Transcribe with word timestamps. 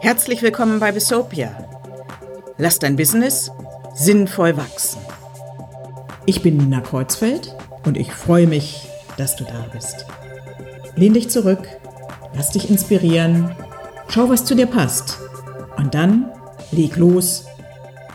Herzlich 0.00 0.42
willkommen 0.42 0.80
bei 0.80 0.92
Besopia. 0.92 1.50
Lass 2.58 2.78
dein 2.78 2.96
Business 2.96 3.50
sinnvoll 3.94 4.56
wachsen. 4.56 5.00
Ich 6.26 6.42
bin 6.42 6.58
Nina 6.58 6.80
Kreuzfeld 6.80 7.56
und 7.86 7.96
ich 7.96 8.12
freue 8.12 8.46
mich, 8.46 8.88
dass 9.16 9.36
du 9.36 9.44
da 9.44 9.66
bist. 9.72 10.04
Lehn 10.96 11.14
dich 11.14 11.30
zurück, 11.30 11.66
lass 12.34 12.50
dich 12.50 12.68
inspirieren, 12.68 13.54
schau, 14.08 14.28
was 14.28 14.44
zu 14.44 14.54
dir 14.54 14.66
passt 14.66 15.18
und 15.78 15.94
dann 15.94 16.30
leg 16.72 16.96
los 16.96 17.46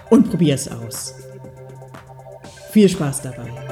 und 0.10 0.30
probier 0.30 0.56
es 0.56 0.70
aus. 0.70 1.16
Viel 2.72 2.90
Spaß 2.90 3.22
dabei. 3.24 3.65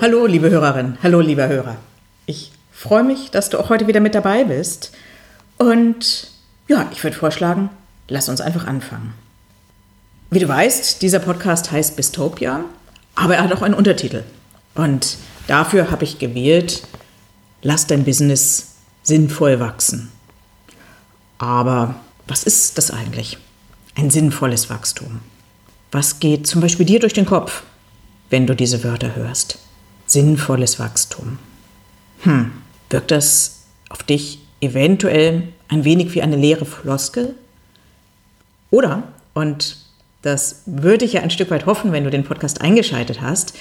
Hallo, 0.00 0.26
liebe 0.26 0.50
Hörerin, 0.50 0.98
hallo, 1.02 1.20
lieber 1.20 1.46
Hörer. 1.46 1.76
Ich 2.26 2.50
freue 2.72 3.04
mich, 3.04 3.30
dass 3.30 3.50
du 3.50 3.58
auch 3.58 3.68
heute 3.68 3.86
wieder 3.86 4.00
mit 4.00 4.14
dabei 4.14 4.44
bist. 4.44 4.92
Und 5.56 6.28
ja, 6.66 6.88
ich 6.90 7.04
würde 7.04 7.16
vorschlagen, 7.16 7.70
lass 8.08 8.28
uns 8.28 8.40
einfach 8.40 8.66
anfangen. 8.66 9.14
Wie 10.30 10.40
du 10.40 10.48
weißt, 10.48 11.02
dieser 11.02 11.20
Podcast 11.20 11.70
heißt 11.70 11.94
Bistopia, 11.94 12.64
aber 13.14 13.36
er 13.36 13.44
hat 13.44 13.52
auch 13.52 13.62
einen 13.62 13.74
Untertitel. 13.74 14.24
Und 14.74 15.18
dafür 15.46 15.90
habe 15.90 16.02
ich 16.02 16.18
gewählt, 16.18 16.82
lass 17.62 17.86
dein 17.86 18.04
Business 18.04 18.74
sinnvoll 19.02 19.60
wachsen. 19.60 20.10
Aber 21.38 21.96
was 22.26 22.44
ist 22.44 22.78
das 22.78 22.90
eigentlich? 22.90 23.38
Ein 23.96 24.10
sinnvolles 24.10 24.70
Wachstum. 24.70 25.20
Was 25.90 26.20
geht 26.20 26.46
zum 26.46 26.60
Beispiel 26.60 26.86
dir 26.86 27.00
durch 27.00 27.12
den 27.12 27.26
Kopf, 27.26 27.62
wenn 28.28 28.46
du 28.46 28.54
diese 28.54 28.84
Wörter 28.84 29.16
hörst? 29.16 29.58
Sinnvolles 30.06 30.78
Wachstum. 30.78 31.38
Hm, 32.20 32.52
wirkt 32.90 33.10
das 33.10 33.62
auf 33.88 34.02
dich 34.02 34.40
eventuell 34.60 35.48
ein 35.68 35.84
wenig 35.84 36.14
wie 36.14 36.22
eine 36.22 36.36
leere 36.36 36.66
Floskel? 36.66 37.34
Oder, 38.70 39.04
und 39.34 39.78
das 40.22 40.62
würde 40.66 41.04
ich 41.04 41.14
ja 41.14 41.22
ein 41.22 41.30
Stück 41.30 41.50
weit 41.50 41.66
hoffen, 41.66 41.92
wenn 41.92 42.04
du 42.04 42.10
den 42.10 42.24
Podcast 42.24 42.60
eingeschaltet 42.60 43.20
hast, 43.20 43.54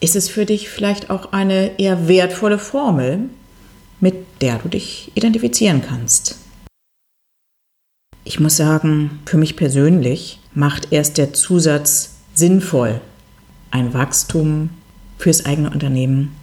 ist 0.00 0.16
es 0.16 0.28
für 0.28 0.46
dich 0.46 0.68
vielleicht 0.68 1.10
auch 1.10 1.32
eine 1.32 1.78
eher 1.78 2.08
wertvolle 2.08 2.58
Formel, 2.58 3.30
mit 4.00 4.14
der 4.40 4.58
du 4.58 4.68
dich 4.68 5.10
identifizieren 5.14 5.82
kannst. 5.86 6.38
Ich 8.24 8.40
muss 8.40 8.56
sagen, 8.56 9.20
für 9.24 9.38
mich 9.38 9.56
persönlich 9.56 10.40
macht 10.52 10.92
erst 10.92 11.16
der 11.16 11.32
Zusatz 11.32 12.16
sinnvoll 12.34 13.00
ein 13.70 13.94
Wachstum 13.94 14.70
fürs 15.18 15.46
eigene 15.46 15.70
Unternehmen, 15.70 16.34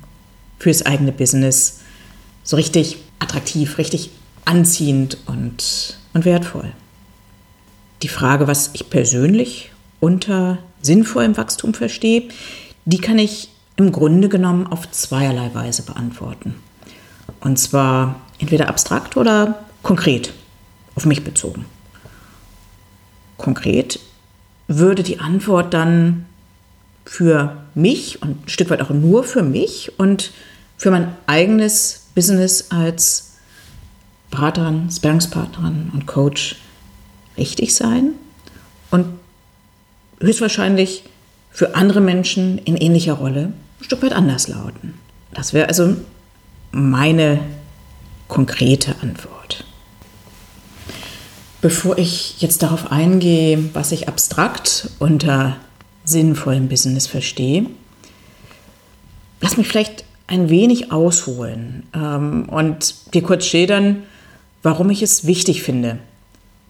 fürs 0.59 0.85
eigene 0.85 1.11
Business 1.11 1.81
so 2.43 2.55
richtig 2.55 2.97
attraktiv, 3.19 3.77
richtig 3.77 4.11
anziehend 4.45 5.17
und, 5.25 5.97
und 6.13 6.25
wertvoll. 6.25 6.71
Die 8.01 8.07
Frage, 8.07 8.47
was 8.47 8.71
ich 8.73 8.89
persönlich 8.89 9.71
unter 9.99 10.57
sinnvollem 10.81 11.37
Wachstum 11.37 11.73
verstehe, 11.73 12.23
die 12.85 12.99
kann 12.99 13.17
ich 13.17 13.49
im 13.75 13.91
Grunde 13.91 14.29
genommen 14.29 14.67
auf 14.67 14.89
zweierlei 14.91 15.53
Weise 15.53 15.83
beantworten. 15.83 16.55
Und 17.39 17.57
zwar 17.57 18.21
entweder 18.39 18.67
abstrakt 18.67 19.17
oder 19.17 19.63
konkret, 19.81 20.33
auf 20.95 21.05
mich 21.05 21.23
bezogen. 21.23 21.65
Konkret 23.37 23.99
würde 24.67 25.03
die 25.03 25.19
Antwort 25.19 25.73
dann 25.73 26.25
für 27.05 27.57
mich 27.75 28.21
und 28.21 28.45
ein 28.45 28.49
Stück 28.49 28.69
weit 28.69 28.81
auch 28.81 28.89
nur 28.89 29.23
für 29.23 29.43
mich 29.43 29.97
und 29.97 30.31
für 30.77 30.91
mein 30.91 31.15
eigenes 31.27 32.07
Business 32.15 32.71
als 32.71 33.33
Beraterin, 34.31 34.89
Sparringspartnerin 34.89 35.91
und 35.93 36.05
Coach 36.07 36.55
richtig 37.37 37.75
sein 37.75 38.13
und 38.91 39.05
höchstwahrscheinlich 40.19 41.03
für 41.53 41.75
andere 41.75 42.01
Menschen 42.01 42.57
in 42.57 42.75
ähnlicher 42.75 43.13
Rolle 43.13 43.53
ein 43.79 43.83
Stück 43.83 44.01
weit 44.01 44.13
anders 44.13 44.47
lauten. 44.47 44.95
Das 45.31 45.53
wäre 45.53 45.67
also 45.67 45.95
meine 46.71 47.39
konkrete 48.27 48.95
Antwort. 49.01 49.63
Bevor 51.61 51.97
ich 51.97 52.41
jetzt 52.41 52.63
darauf 52.63 52.91
eingehe, 52.91 53.69
was 53.73 53.91
ich 53.91 54.09
abstrakt 54.09 54.89
unter 54.99 55.55
sinnvollem 56.03 56.67
Business 56.67 57.07
verstehe, 57.07 57.67
lass 59.39 59.55
mich 59.55 59.67
vielleicht 59.67 60.03
ein 60.27 60.49
wenig 60.49 60.91
ausholen 60.91 61.83
ähm, 61.93 62.49
und 62.49 63.13
dir 63.13 63.21
kurz 63.21 63.45
schildern, 63.45 64.03
warum 64.63 64.89
ich 64.89 65.01
es 65.03 65.25
wichtig 65.27 65.61
finde, 65.61 65.99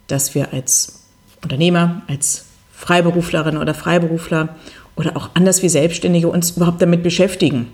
dass 0.07 0.35
wir 0.35 0.51
als 0.53 1.03
Unternehmer, 1.41 2.01
als 2.07 2.45
Freiberuflerin 2.83 3.55
oder 3.55 3.73
Freiberufler 3.73 4.49
oder 4.97 5.15
auch 5.15 5.29
anders 5.35 5.63
wie 5.63 5.69
Selbstständige 5.69 6.27
uns 6.27 6.51
überhaupt 6.51 6.81
damit 6.81 7.01
beschäftigen, 7.01 7.71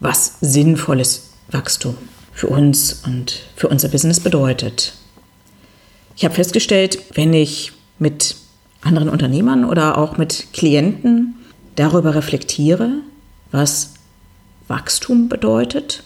was 0.00 0.38
sinnvolles 0.40 1.32
Wachstum 1.50 1.96
für 2.32 2.46
uns 2.48 3.02
und 3.04 3.42
für 3.54 3.68
unser 3.68 3.88
Business 3.88 4.18
bedeutet. 4.18 4.94
Ich 6.16 6.24
habe 6.24 6.34
festgestellt, 6.34 6.98
wenn 7.14 7.34
ich 7.34 7.72
mit 7.98 8.36
anderen 8.80 9.10
Unternehmern 9.10 9.66
oder 9.66 9.98
auch 9.98 10.16
mit 10.16 10.46
Klienten 10.54 11.34
darüber 11.74 12.14
reflektiere, 12.14 13.00
was 13.52 13.92
Wachstum 14.68 15.28
bedeutet, 15.28 16.02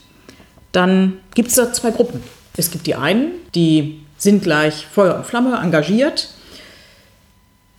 dann 0.73 1.19
gibt 1.35 1.51
es 1.51 1.55
da 1.55 1.73
zwei 1.73 1.93
Gruppen. 1.93 2.21
Es 2.57 2.73
gibt 2.73 2.89
die 2.89 2.97
einen, 2.97 3.31
die 3.55 4.01
sind 4.19 4.43
gleich 4.43 4.87
Feuer 4.87 5.15
und 5.17 5.27
Flamme 5.27 5.57
engagiert, 5.57 6.35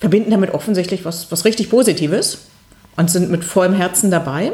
verbinden 0.02 0.32
damit 0.32 0.54
offensichtlich 0.54 1.06
was, 1.06 1.32
was 1.32 1.46
richtig 1.46 1.70
Positives 1.70 2.40
und 2.98 3.10
sind 3.10 3.30
mit 3.30 3.46
vollem 3.46 3.74
Herzen 3.74 4.12
dabei. 4.12 4.52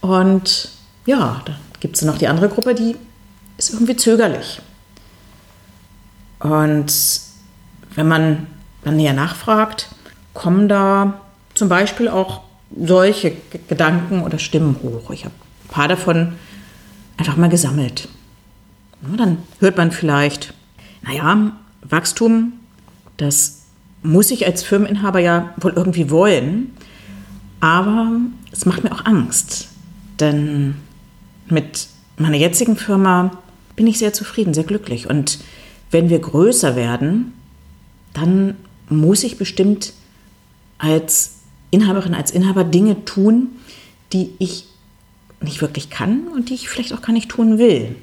Und 0.00 0.70
ja, 1.06 1.42
da 1.44 1.54
gibt 1.78 1.96
es 1.96 2.02
noch 2.02 2.18
die 2.18 2.26
andere 2.26 2.48
Gruppe, 2.48 2.74
die 2.74 2.96
ist 3.58 3.72
irgendwie 3.74 3.94
zögerlich. 3.94 4.60
Und 6.40 6.92
wenn 7.94 8.08
man 8.08 8.46
dann 8.84 8.96
näher 8.96 9.12
nachfragt, 9.12 9.90
kommen 10.32 10.68
da 10.68 11.20
zum 11.54 11.68
Beispiel 11.68 12.08
auch 12.08 12.42
solche 12.74 13.32
Gedanken 13.68 14.22
oder 14.22 14.38
Stimmen 14.38 14.76
hoch. 14.82 15.10
Ich 15.10 15.24
habe 15.24 15.34
ein 15.64 15.68
paar 15.68 15.88
davon 15.88 16.34
einfach 17.16 17.36
mal 17.36 17.48
gesammelt. 17.48 18.08
dann 19.02 19.38
hört 19.58 19.76
man 19.76 19.90
vielleicht, 19.90 20.54
naja, 21.02 21.52
Wachstum, 21.82 22.54
das 23.16 23.57
muss 24.02 24.30
ich 24.30 24.46
als 24.46 24.62
Firmeninhaber 24.62 25.18
ja 25.18 25.54
wohl 25.58 25.72
irgendwie 25.74 26.10
wollen, 26.10 26.74
aber 27.60 28.20
es 28.52 28.66
macht 28.66 28.84
mir 28.84 28.92
auch 28.92 29.04
Angst, 29.04 29.68
denn 30.20 30.76
mit 31.48 31.88
meiner 32.16 32.36
jetzigen 32.36 32.76
Firma 32.76 33.32
bin 33.76 33.86
ich 33.86 33.98
sehr 33.98 34.12
zufrieden, 34.12 34.54
sehr 34.54 34.64
glücklich 34.64 35.08
und 35.08 35.38
wenn 35.90 36.10
wir 36.10 36.18
größer 36.18 36.76
werden, 36.76 37.32
dann 38.12 38.56
muss 38.88 39.24
ich 39.24 39.38
bestimmt 39.38 39.92
als 40.78 41.38
Inhaberin, 41.70 42.14
als 42.14 42.30
Inhaber 42.30 42.64
Dinge 42.64 43.04
tun, 43.04 43.48
die 44.12 44.32
ich 44.38 44.66
nicht 45.40 45.60
wirklich 45.60 45.90
kann 45.90 46.28
und 46.28 46.50
die 46.50 46.54
ich 46.54 46.68
vielleicht 46.68 46.92
auch 46.92 47.02
gar 47.02 47.12
nicht 47.12 47.28
tun 47.28 47.58
will. 47.58 47.96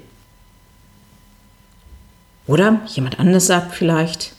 Oder 2.46 2.80
jemand 2.86 3.18
anderes 3.18 3.46
sagt 3.46 3.74
vielleicht, 3.74 4.34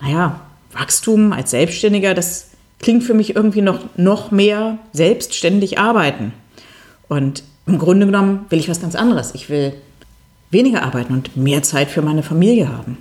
naja, 0.00 0.40
Wachstum 0.72 1.32
als 1.32 1.50
Selbstständiger, 1.50 2.14
das 2.14 2.50
klingt 2.78 3.04
für 3.04 3.14
mich 3.14 3.36
irgendwie 3.36 3.62
noch, 3.62 3.80
noch 3.96 4.30
mehr 4.30 4.78
selbstständig 4.92 5.78
arbeiten. 5.78 6.32
Und 7.08 7.42
im 7.66 7.78
Grunde 7.78 8.06
genommen 8.06 8.46
will 8.48 8.58
ich 8.58 8.68
was 8.68 8.80
ganz 8.80 8.94
anderes. 8.94 9.34
Ich 9.34 9.48
will 9.48 9.74
weniger 10.50 10.82
arbeiten 10.82 11.14
und 11.14 11.36
mehr 11.36 11.62
Zeit 11.62 11.88
für 11.88 12.02
meine 12.02 12.22
Familie 12.22 12.68
haben. 12.68 12.98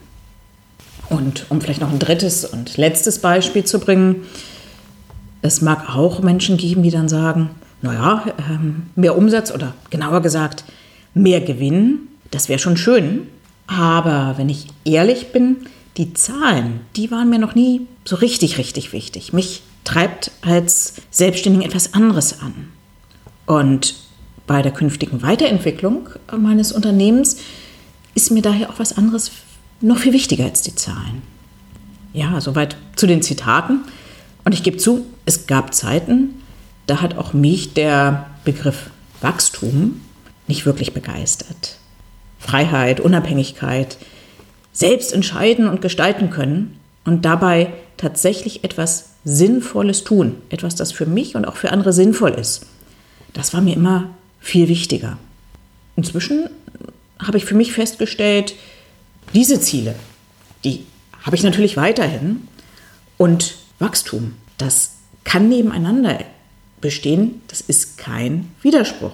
Und 1.09 1.45
um 1.50 1.59
vielleicht 1.59 1.81
noch 1.81 1.91
ein 1.91 2.00
drittes 2.00 2.45
und 2.45 2.77
letztes 2.77 3.19
Beispiel 3.19 3.65
zu 3.65 3.79
bringen, 3.79 4.27
es 5.41 5.62
mag 5.62 5.94
auch 5.94 6.21
Menschen 6.21 6.57
geben, 6.57 6.83
die 6.83 6.91
dann 6.91 7.09
sagen, 7.09 7.50
naja, 7.81 8.24
ähm, 8.50 8.83
mehr 8.95 9.17
Umsatz 9.17 9.51
oder 9.51 9.74
genauer 9.89 10.21
gesagt, 10.21 10.63
mehr 11.13 11.41
Gewinn, 11.41 12.07
das 12.29 12.47
wäre 12.47 12.59
schon 12.59 12.77
schön. 12.77 13.27
Aber 13.67 14.35
wenn 14.38 14.50
ich 14.50 14.67
ehrlich 14.85 15.31
bin, 15.31 15.57
die 15.97 16.13
Zahlen, 16.13 16.81
die 16.95 17.11
waren 17.11 17.29
mir 17.29 17.39
noch 17.39 17.55
nie 17.55 17.88
so 18.05 18.15
richtig, 18.15 18.57
richtig 18.57 18.93
wichtig. 18.93 19.33
Mich 19.33 19.61
treibt 19.83 20.31
als 20.41 20.95
Selbstständigen 21.09 21.65
etwas 21.65 21.93
anderes 21.93 22.39
an. 22.39 22.69
Und 23.45 23.95
bei 24.47 24.61
der 24.61 24.71
künftigen 24.71 25.21
Weiterentwicklung 25.21 26.09
meines 26.38 26.71
Unternehmens 26.71 27.38
ist 28.15 28.31
mir 28.31 28.41
daher 28.41 28.69
auch 28.69 28.79
was 28.79 28.97
anderes 28.97 29.31
noch 29.81 29.97
viel 29.97 30.13
wichtiger 30.13 30.45
als 30.45 30.61
die 30.61 30.75
Zahlen. 30.75 31.21
Ja, 32.13 32.39
soweit 32.41 32.77
zu 32.95 33.07
den 33.07 33.21
Zitaten. 33.21 33.81
Und 34.43 34.53
ich 34.53 34.63
gebe 34.63 34.77
zu, 34.77 35.05
es 35.25 35.47
gab 35.47 35.73
Zeiten, 35.73 36.41
da 36.88 37.01
hat 37.01 37.17
auch 37.17 37.33
mich 37.33 37.73
der 37.73 38.27
Begriff 38.43 38.89
Wachstum 39.21 40.01
nicht 40.47 40.65
wirklich 40.65 40.93
begeistert. 40.93 41.77
Freiheit, 42.39 42.99
Unabhängigkeit, 42.99 43.97
selbst 44.73 45.13
entscheiden 45.13 45.68
und 45.68 45.81
gestalten 45.81 46.29
können 46.29 46.79
und 47.06 47.25
dabei 47.25 47.73
tatsächlich 47.97 48.63
etwas 48.63 49.09
Sinnvolles 49.23 50.03
tun, 50.03 50.38
etwas, 50.50 50.75
das 50.75 50.91
für 50.91 51.06
mich 51.06 51.35
und 51.35 51.45
auch 51.45 51.56
für 51.56 51.71
andere 51.71 51.94
sinnvoll 51.94 52.31
ist. 52.31 52.65
Das 53.33 53.53
war 53.53 53.62
mir 53.62 53.75
immer 53.75 54.09
viel 54.39 54.68
wichtiger. 54.68 55.18
Inzwischen 55.95 56.50
habe 57.19 57.38
ich 57.38 57.45
für 57.45 57.56
mich 57.56 57.73
festgestellt, 57.73 58.56
diese 59.33 59.62
Ziele, 59.62 59.95
die 60.63 60.85
habe 61.21 61.35
ich 61.35 61.44
natürlich 61.44 61.77
weiterhin. 61.77 62.47
Und 63.17 63.57
Wachstum, 63.79 64.33
das 64.57 64.94
kann 65.24 65.50
nebeneinander 65.50 66.19
bestehen, 66.81 67.41
das 67.47 67.62
ist 67.62 67.97
kein 67.97 68.50
Widerspruch. 68.62 69.13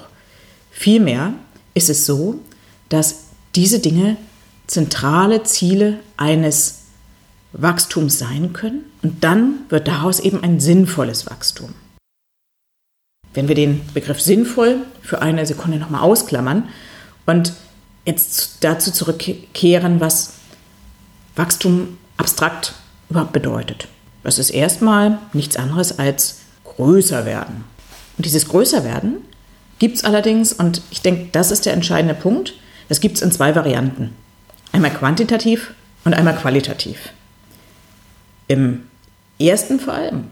Vielmehr 0.71 1.33
ist 1.73 1.89
es 1.89 2.05
so, 2.05 2.39
dass 2.89 3.25
diese 3.55 3.79
Dinge 3.79 4.15
zentrale 4.67 5.43
Ziele 5.43 5.99
eines 6.17 6.83
Wachstums 7.53 8.19
sein 8.19 8.53
können 8.53 8.81
und 9.01 9.23
dann 9.23 9.59
wird 9.69 9.87
daraus 9.87 10.19
eben 10.19 10.43
ein 10.43 10.59
sinnvolles 10.59 11.25
Wachstum. 11.29 11.73
Wenn 13.33 13.47
wir 13.47 13.55
den 13.55 13.81
Begriff 13.93 14.21
sinnvoll 14.21 14.77
für 15.01 15.21
eine 15.21 15.45
Sekunde 15.45 15.77
nochmal 15.77 16.01
ausklammern 16.01 16.69
und 17.25 17.53
jetzt 18.05 18.57
dazu 18.61 18.91
zurückkehren, 18.91 19.99
was 19.99 20.33
Wachstum 21.35 21.97
abstrakt 22.17 22.73
überhaupt 23.09 23.33
bedeutet. 23.33 23.87
Das 24.23 24.39
ist 24.39 24.49
erstmal 24.49 25.19
nichts 25.33 25.55
anderes 25.55 25.99
als 25.99 26.39
größer 26.63 27.25
werden. 27.25 27.63
Und 28.17 28.25
dieses 28.25 28.47
größer 28.47 28.83
werden 28.83 29.17
gibt 29.79 29.97
es 29.97 30.03
allerdings, 30.03 30.53
und 30.53 30.81
ich 30.89 31.01
denke, 31.01 31.29
das 31.31 31.51
ist 31.51 31.65
der 31.65 31.73
entscheidende 31.73 32.15
Punkt, 32.15 32.53
das 32.89 32.99
gibt 32.99 33.17
es 33.17 33.21
in 33.21 33.31
zwei 33.31 33.55
Varianten. 33.55 34.15
Einmal 34.77 34.93
quantitativ 34.93 35.73
und 36.05 36.13
einmal 36.13 36.35
qualitativ. 36.35 37.09
Im 38.47 38.83
ersten 39.39 39.79
Fall, 39.79 40.09
im 40.09 40.25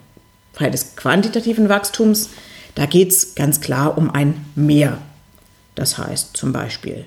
Fall 0.53 0.69
des 0.69 0.95
quantitativen 0.95 1.67
Wachstums, 1.67 2.29
da 2.75 2.85
geht 2.85 3.09
es 3.09 3.33
ganz 3.33 3.59
klar 3.59 3.97
um 3.97 4.11
ein 4.11 4.45
Mehr. 4.53 4.99
Das 5.73 5.97
heißt 5.97 6.37
zum 6.37 6.53
Beispiel 6.53 7.05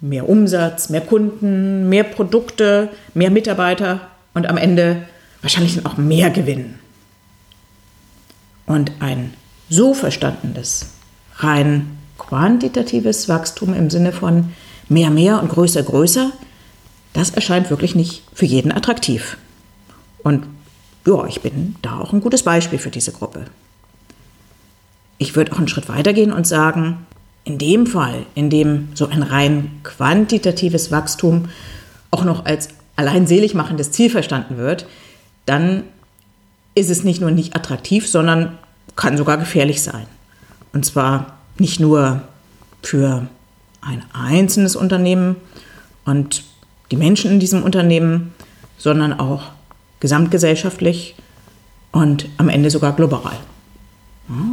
mehr 0.00 0.26
Umsatz, 0.26 0.88
mehr 0.88 1.02
Kunden, 1.02 1.90
mehr 1.90 2.04
Produkte, 2.04 2.88
mehr 3.12 3.30
Mitarbeiter 3.30 4.08
und 4.32 4.48
am 4.48 4.56
Ende 4.56 5.06
wahrscheinlich 5.42 5.84
auch 5.84 5.98
mehr 5.98 6.30
Gewinn. 6.30 6.78
Und 8.64 8.92
ein 9.00 9.34
so 9.68 9.92
verstandenes, 9.92 10.86
rein 11.36 11.98
quantitatives 12.16 13.28
Wachstum 13.28 13.74
im 13.74 13.90
Sinne 13.90 14.12
von 14.12 14.54
mehr, 14.88 15.10
mehr 15.10 15.42
und 15.42 15.50
größer, 15.50 15.82
größer, 15.82 16.32
das 17.12 17.30
erscheint 17.30 17.70
wirklich 17.70 17.94
nicht 17.94 18.22
für 18.34 18.46
jeden 18.46 18.72
attraktiv. 18.72 19.36
Und 20.22 20.46
ja, 21.06 21.26
ich 21.26 21.40
bin 21.40 21.76
da 21.82 21.98
auch 21.98 22.12
ein 22.12 22.20
gutes 22.20 22.42
Beispiel 22.42 22.78
für 22.78 22.90
diese 22.90 23.12
Gruppe. 23.12 23.46
Ich 25.18 25.36
würde 25.36 25.52
auch 25.52 25.58
einen 25.58 25.68
Schritt 25.68 25.88
weitergehen 25.88 26.32
und 26.32 26.46
sagen, 26.46 27.06
in 27.44 27.58
dem 27.58 27.86
Fall, 27.86 28.24
in 28.34 28.50
dem 28.50 28.88
so 28.94 29.08
ein 29.08 29.22
rein 29.22 29.80
quantitatives 29.82 30.90
Wachstum 30.90 31.48
auch 32.10 32.24
noch 32.24 32.44
als 32.44 32.68
allein 32.96 33.26
selig 33.26 33.54
machendes 33.54 33.90
Ziel 33.90 34.10
verstanden 34.10 34.58
wird, 34.58 34.86
dann 35.46 35.84
ist 36.74 36.90
es 36.90 37.04
nicht 37.04 37.20
nur 37.20 37.30
nicht 37.30 37.56
attraktiv, 37.56 38.08
sondern 38.08 38.58
kann 38.96 39.16
sogar 39.16 39.38
gefährlich 39.38 39.82
sein. 39.82 40.06
Und 40.72 40.84
zwar 40.84 41.38
nicht 41.58 41.80
nur 41.80 42.22
für 42.82 43.26
ein 43.80 44.04
einzelnes 44.12 44.76
Unternehmen 44.76 45.36
und 46.04 46.44
die 46.92 46.96
Menschen 46.96 47.32
in 47.32 47.40
diesem 47.40 47.62
Unternehmen, 47.62 48.34
sondern 48.78 49.18
auch 49.18 49.50
gesamtgesellschaftlich 49.98 51.16
und 51.90 52.28
am 52.36 52.48
Ende 52.48 52.70
sogar 52.70 52.94
global. 52.94 53.32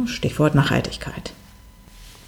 Stichwort 0.06 0.54
Nachhaltigkeit. 0.54 1.32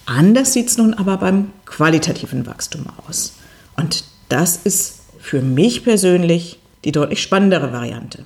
Anders 0.06 0.52
sieht 0.52 0.68
es 0.68 0.78
nun 0.78 0.94
aber 0.94 1.16
beim 1.16 1.50
qualitativen 1.64 2.46
Wachstum 2.46 2.86
aus. 3.06 3.34
Und 3.76 4.04
das 4.28 4.56
ist 4.56 5.00
für 5.18 5.40
mich 5.40 5.82
persönlich 5.82 6.58
die 6.84 6.92
deutlich 6.92 7.22
spannendere 7.22 7.72
Variante. 7.72 8.24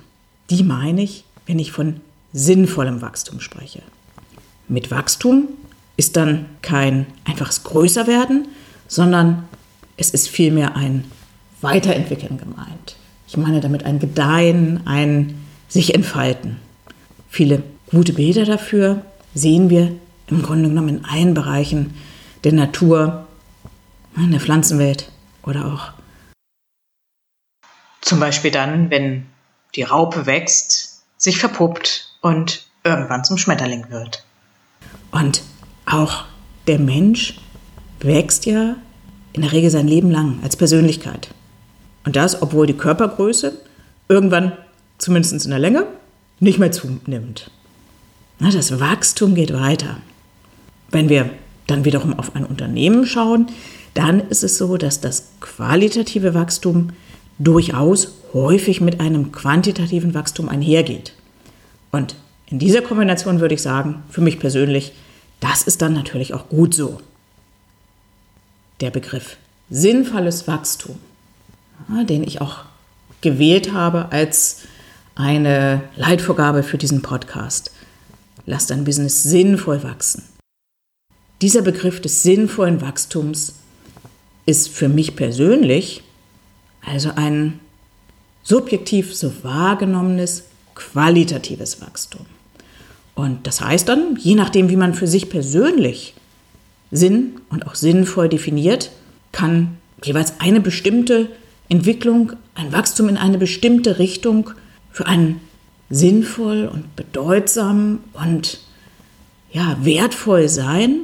Die 0.49 0.63
meine 0.63 1.03
ich, 1.03 1.23
wenn 1.45 1.59
ich 1.59 1.71
von 1.71 2.01
sinnvollem 2.33 3.01
Wachstum 3.01 3.39
spreche. 3.39 3.81
Mit 4.67 4.91
Wachstum 4.91 5.47
ist 5.95 6.17
dann 6.17 6.45
kein 6.61 7.05
einfaches 7.25 7.63
Größerwerden, 7.63 8.47
sondern 8.87 9.47
es 9.95 10.09
ist 10.09 10.29
vielmehr 10.29 10.75
ein 10.75 11.05
Weiterentwickeln 11.67 12.37
gemeint. 12.37 12.95
Ich 13.27 13.37
meine 13.37 13.59
damit 13.59 13.83
ein 13.85 13.99
Gedeihen, 13.99 14.85
ein 14.85 15.45
sich 15.67 15.93
entfalten. 15.93 16.57
Viele 17.29 17.63
gute 17.91 18.13
Bilder 18.13 18.45
dafür 18.45 19.01
sehen 19.33 19.69
wir 19.69 19.91
im 20.27 20.41
Grunde 20.43 20.69
genommen 20.69 20.89
in 20.89 21.05
allen 21.05 21.33
Bereichen 21.33 21.93
der 22.43 22.53
Natur, 22.53 23.27
in 24.15 24.31
der 24.31 24.39
Pflanzenwelt 24.39 25.11
oder 25.43 25.65
auch 25.65 25.91
zum 28.01 28.21
Beispiel 28.21 28.51
dann, 28.51 28.89
wenn 28.89 29.25
die 29.75 29.83
Raupe 29.83 30.25
wächst, 30.25 31.01
sich 31.17 31.39
verpuppt 31.39 32.13
und 32.21 32.65
irgendwann 32.85 33.25
zum 33.25 33.37
Schmetterling 33.37 33.89
wird. 33.89 34.23
Und 35.11 35.41
auch 35.85 36.23
der 36.67 36.79
Mensch 36.79 37.35
wächst 37.99 38.45
ja 38.45 38.77
in 39.33 39.41
der 39.41 39.51
Regel 39.51 39.69
sein 39.69 39.87
Leben 39.87 40.09
lang 40.09 40.39
als 40.41 40.55
Persönlichkeit. 40.55 41.29
Und 42.05 42.15
das, 42.15 42.41
obwohl 42.41 42.67
die 42.67 42.77
Körpergröße 42.77 43.57
irgendwann, 44.07 44.53
zumindest 44.97 45.45
in 45.45 45.49
der 45.49 45.59
Länge, 45.59 45.85
nicht 46.39 46.59
mehr 46.59 46.71
zunimmt. 46.71 47.51
das 48.39 48.79
Wachstum 48.79 49.35
geht 49.35 49.53
weiter. 49.53 49.97
Wenn 50.91 51.09
wir 51.09 51.29
dann 51.67 51.85
wiederum 51.85 52.17
auf 52.17 52.35
ein 52.35 52.45
Unternehmen 52.45 53.05
schauen, 53.05 53.47
dann 53.93 54.21
ist 54.29 54.43
es 54.43 54.57
so, 54.57 54.77
dass 54.77 55.01
das 55.01 55.29
qualitative 55.41 56.33
Wachstum 56.33 56.91
durchaus 57.39 58.13
häufig 58.33 58.81
mit 58.81 58.99
einem 58.99 59.31
quantitativen 59.31 60.13
Wachstum 60.13 60.49
einhergeht. 60.49 61.13
Und 61.91 62.15
in 62.47 62.59
dieser 62.59 62.81
Kombination 62.81 63.39
würde 63.39 63.55
ich 63.55 63.61
sagen, 63.61 64.03
für 64.09 64.21
mich 64.21 64.39
persönlich, 64.39 64.93
das 65.39 65.63
ist 65.63 65.81
dann 65.81 65.93
natürlich 65.93 66.33
auch 66.33 66.49
gut 66.49 66.73
so. 66.73 67.01
Der 68.79 68.91
Begriff 68.91 69.37
sinnvolles 69.69 70.47
Wachstum, 70.47 70.97
den 72.07 72.23
ich 72.23 72.41
auch 72.41 72.59
gewählt 73.21 73.73
habe 73.73 74.11
als 74.11 74.61
eine 75.15 75.81
Leitvorgabe 75.95 76.63
für 76.63 76.77
diesen 76.77 77.01
Podcast. 77.01 77.71
Lass 78.45 78.67
dein 78.67 78.83
Business 78.83 79.23
sinnvoll 79.23 79.83
wachsen. 79.83 80.23
Dieser 81.41 81.61
Begriff 81.61 82.01
des 82.01 82.23
sinnvollen 82.23 82.81
Wachstums 82.81 83.55
ist 84.45 84.69
für 84.69 84.89
mich 84.89 85.15
persönlich 85.15 86.03
also 86.85 87.11
ein 87.15 87.59
subjektiv 88.43 89.13
so 89.13 89.31
wahrgenommenes 89.43 90.45
qualitatives 90.73 91.81
Wachstum. 91.81 92.25
Und 93.13 93.45
das 93.45 93.61
heißt 93.61 93.89
dann, 93.89 94.15
je 94.15 94.35
nachdem, 94.35 94.69
wie 94.69 94.75
man 94.75 94.93
für 94.93 95.07
sich 95.07 95.29
persönlich 95.29 96.13
Sinn 96.91 97.41
und 97.49 97.67
auch 97.67 97.75
sinnvoll 97.75 98.29
definiert, 98.29 98.91
kann 99.31 99.77
jeweils 100.03 100.39
eine 100.39 100.61
bestimmte 100.61 101.29
Entwicklung, 101.69 102.33
ein 102.55 102.71
Wachstum 102.71 103.09
in 103.09 103.17
eine 103.17 103.37
bestimmte 103.37 103.99
Richtung 103.99 104.51
für 104.91 105.05
einen 105.05 105.41
sinnvoll 105.89 106.69
und 106.71 106.95
bedeutsam 106.95 107.99
und 108.13 108.59
ja, 109.51 109.77
wertvoll 109.81 110.49
sein 110.49 111.01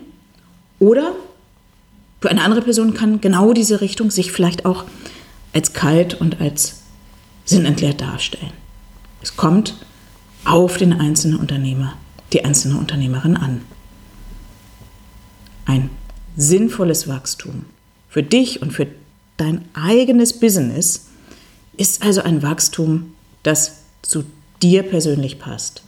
oder 0.79 1.13
für 2.21 2.29
eine 2.29 2.43
andere 2.43 2.61
Person 2.61 2.93
kann 2.93 3.21
genau 3.21 3.53
diese 3.53 3.81
Richtung 3.81 4.09
sich 4.09 4.31
vielleicht 4.31 4.65
auch 4.65 4.85
als 5.53 5.73
kalt 5.73 6.19
und 6.19 6.39
als 6.39 6.81
sinnentleert 7.45 8.01
darstellen. 8.01 8.53
Es 9.21 9.35
kommt 9.35 9.75
auf 10.45 10.77
den 10.77 10.93
einzelnen 10.93 11.39
Unternehmer, 11.39 11.95
die 12.31 12.43
einzelne 12.43 12.77
Unternehmerin 12.77 13.37
an. 13.37 13.61
Ein 15.65 15.89
sinnvolles 16.35 17.07
Wachstum 17.07 17.65
für 18.09 18.23
dich 18.23 18.61
und 18.61 18.71
für 18.71 18.87
dein 19.37 19.65
eigenes 19.73 20.39
Business 20.39 21.07
ist 21.77 22.03
also 22.03 22.21
ein 22.21 22.43
Wachstum, 22.43 23.13
das 23.43 23.83
zu 24.01 24.23
dir 24.61 24.83
persönlich 24.83 25.39
passt, 25.39 25.83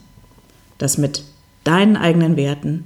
das 0.78 0.98
mit 0.98 1.24
deinen 1.64 1.96
eigenen 1.96 2.36
Werten, 2.36 2.84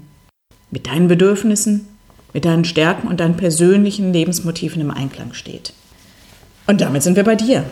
mit 0.70 0.86
deinen 0.86 1.08
Bedürfnissen 1.08 1.86
mit 2.32 2.44
deinen 2.44 2.64
Stärken 2.64 3.08
und 3.08 3.20
deinen 3.20 3.36
persönlichen 3.36 4.12
Lebensmotiven 4.12 4.80
im 4.80 4.90
Einklang 4.90 5.32
steht. 5.32 5.72
Und 6.66 6.80
damit 6.80 7.02
sind 7.02 7.16
wir 7.16 7.24
bei 7.24 7.36
dir. 7.36 7.64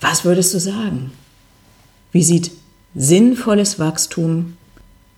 Was 0.00 0.24
würdest 0.24 0.54
du 0.54 0.60
sagen? 0.60 1.12
Wie 2.12 2.22
sieht 2.22 2.52
sinnvolles 2.94 3.78
Wachstum 3.78 4.56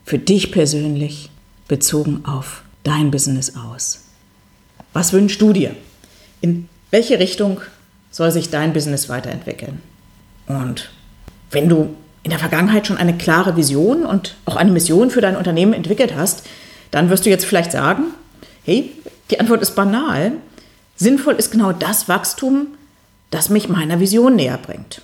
für 0.04 0.18
dich 0.18 0.50
persönlich 0.52 1.30
bezogen 1.66 2.24
auf 2.24 2.62
dein 2.84 3.10
Business 3.10 3.54
aus? 3.56 4.04
Was 4.92 5.12
wünschst 5.12 5.40
du 5.40 5.52
dir? 5.52 5.76
In 6.40 6.68
welche 6.90 7.18
Richtung 7.18 7.60
soll 8.10 8.30
sich 8.30 8.50
dein 8.50 8.72
Business 8.72 9.08
weiterentwickeln? 9.08 9.82
Und 10.46 10.90
wenn 11.50 11.68
du 11.68 11.94
in 12.22 12.30
der 12.30 12.38
Vergangenheit 12.38 12.86
schon 12.86 12.96
eine 12.96 13.16
klare 13.16 13.56
Vision 13.56 14.04
und 14.04 14.36
auch 14.44 14.56
eine 14.56 14.72
Mission 14.72 15.10
für 15.10 15.20
dein 15.20 15.36
Unternehmen 15.36 15.72
entwickelt 15.72 16.14
hast, 16.16 16.44
dann 16.90 17.10
wirst 17.10 17.26
du 17.26 17.30
jetzt 17.30 17.44
vielleicht 17.44 17.72
sagen, 17.72 18.04
hey, 18.64 18.92
die 19.30 19.40
Antwort 19.40 19.62
ist 19.62 19.74
banal. 19.74 20.32
Sinnvoll 20.96 21.34
ist 21.34 21.50
genau 21.50 21.72
das 21.72 22.08
Wachstum, 22.08 22.68
das 23.30 23.50
mich 23.50 23.68
meiner 23.68 24.00
Vision 24.00 24.36
näher 24.36 24.58
bringt. 24.58 25.02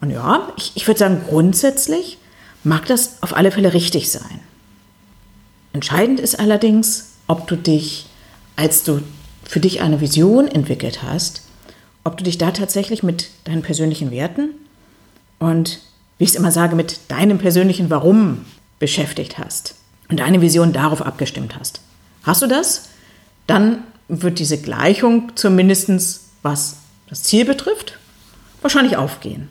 Und 0.00 0.10
ja, 0.10 0.48
ich, 0.56 0.72
ich 0.74 0.86
würde 0.86 0.98
sagen, 0.98 1.22
grundsätzlich 1.28 2.18
mag 2.62 2.86
das 2.86 3.22
auf 3.22 3.36
alle 3.36 3.50
Fälle 3.50 3.74
richtig 3.74 4.10
sein. 4.10 4.40
Entscheidend 5.72 6.20
ist 6.20 6.38
allerdings, 6.38 7.14
ob 7.26 7.46
du 7.48 7.56
dich, 7.56 8.06
als 8.56 8.84
du 8.84 9.02
für 9.44 9.60
dich 9.60 9.80
eine 9.80 10.00
Vision 10.00 10.48
entwickelt 10.48 11.02
hast, 11.02 11.42
ob 12.04 12.16
du 12.18 12.24
dich 12.24 12.38
da 12.38 12.50
tatsächlich 12.50 13.02
mit 13.02 13.30
deinen 13.44 13.62
persönlichen 13.62 14.10
Werten 14.10 14.50
und, 15.38 15.80
wie 16.18 16.24
ich 16.24 16.30
es 16.30 16.36
immer 16.36 16.52
sage, 16.52 16.76
mit 16.76 16.98
deinem 17.08 17.38
persönlichen 17.38 17.90
Warum 17.90 18.44
beschäftigt 18.78 19.38
hast 19.38 19.74
und 20.08 20.20
deine 20.20 20.40
Vision 20.40 20.72
darauf 20.72 21.02
abgestimmt 21.02 21.58
hast. 21.58 21.80
Hast 22.22 22.42
du 22.42 22.46
das? 22.46 22.88
Dann 23.46 23.78
wird 24.08 24.38
diese 24.38 24.60
Gleichung 24.60 25.32
zumindest, 25.34 25.90
was 26.42 26.76
das 27.08 27.22
Ziel 27.22 27.44
betrifft, 27.44 27.98
wahrscheinlich 28.60 28.96
aufgehen. 28.96 29.48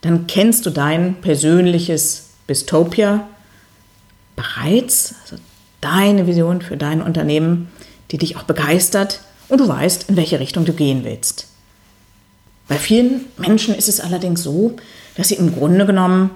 Dann 0.00 0.26
kennst 0.26 0.66
du 0.66 0.70
dein 0.70 1.16
persönliches 1.20 2.30
Bistopia 2.46 3.26
bereits, 4.36 5.16
also 5.22 5.36
deine 5.80 6.26
Vision 6.26 6.62
für 6.62 6.76
dein 6.76 7.02
Unternehmen, 7.02 7.68
die 8.10 8.18
dich 8.18 8.36
auch 8.36 8.44
begeistert 8.44 9.20
und 9.48 9.60
du 9.60 9.68
weißt, 9.68 10.10
in 10.10 10.16
welche 10.16 10.40
Richtung 10.40 10.64
du 10.64 10.72
gehen 10.72 11.04
willst. 11.04 11.46
Bei 12.68 12.76
vielen 12.76 13.24
Menschen 13.38 13.74
ist 13.74 13.88
es 13.88 14.00
allerdings 14.00 14.42
so, 14.42 14.76
dass 15.16 15.28
sie 15.28 15.36
im 15.36 15.54
Grunde 15.54 15.86
genommen 15.86 16.30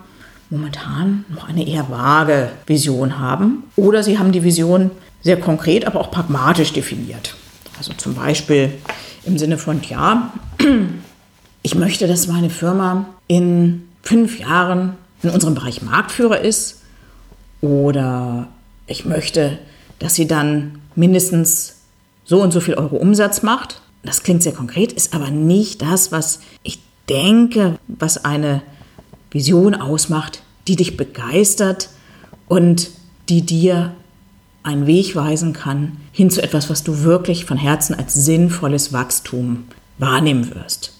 momentan 0.49 1.25
noch 1.29 1.49
eine 1.49 1.67
eher 1.67 1.91
vage 1.91 2.51
Vision 2.67 3.19
haben 3.19 3.65
oder 3.77 4.03
sie 4.03 4.19
haben 4.19 4.33
die 4.33 4.45
Vision 4.45 4.91
sehr 5.23 5.39
konkret, 5.39 5.87
aber 5.87 6.01
auch 6.01 6.11
pragmatisch 6.11 6.73
definiert. 6.73 7.35
Also 7.79 7.93
zum 7.95 8.15
Beispiel 8.15 8.73
im 9.25 9.39
Sinne 9.39 9.59
von, 9.59 9.81
ja, 9.89 10.33
ich 11.63 11.75
möchte, 11.75 12.07
dass 12.07 12.27
meine 12.27 12.51
Firma 12.51 13.07
in 13.29 13.89
fünf 14.03 14.39
Jahren 14.39 14.95
in 15.23 15.31
unserem 15.31 15.55
Bereich 15.55 15.83
Marktführer 15.83 16.41
ist 16.41 16.81
oder 17.61 18.49
ich 18.87 19.05
möchte, 19.05 19.59
dass 20.01 20.15
sie 20.15 20.27
dann 20.27 20.81
mindestens 20.97 21.77
so 22.33 22.41
und 22.41 22.51
so 22.51 22.61
viel 22.61 22.77
Euro 22.77 22.97
Umsatz 22.97 23.43
macht. 23.43 23.83
Das 24.03 24.23
klingt 24.23 24.43
sehr 24.43 24.55
konkret, 24.55 24.91
ist 24.91 25.15
aber 25.15 25.31
nicht 25.31 25.83
das, 25.83 26.13
was 26.13 26.41
ich 26.63 26.79
denke, 27.07 27.79
was 27.89 28.25
eine 28.25 28.63
Vision 29.31 29.75
ausmacht, 29.75 30.43
die 30.67 30.77
dich 30.77 30.97
begeistert 30.97 31.91
und 32.49 32.89
die 33.29 33.43
dir 33.43 33.93
einen 34.63 34.87
Weg 34.87 35.15
weisen 35.15 35.53
kann 35.53 35.99
hin 36.11 36.31
zu 36.31 36.43
etwas, 36.43 36.71
was 36.71 36.83
du 36.83 37.03
wirklich 37.03 37.45
von 37.45 37.59
Herzen 37.59 37.95
als 37.95 38.15
sinnvolles 38.15 38.95
Wachstum 38.95 39.65
wahrnehmen 39.99 40.55
wirst. 40.55 40.95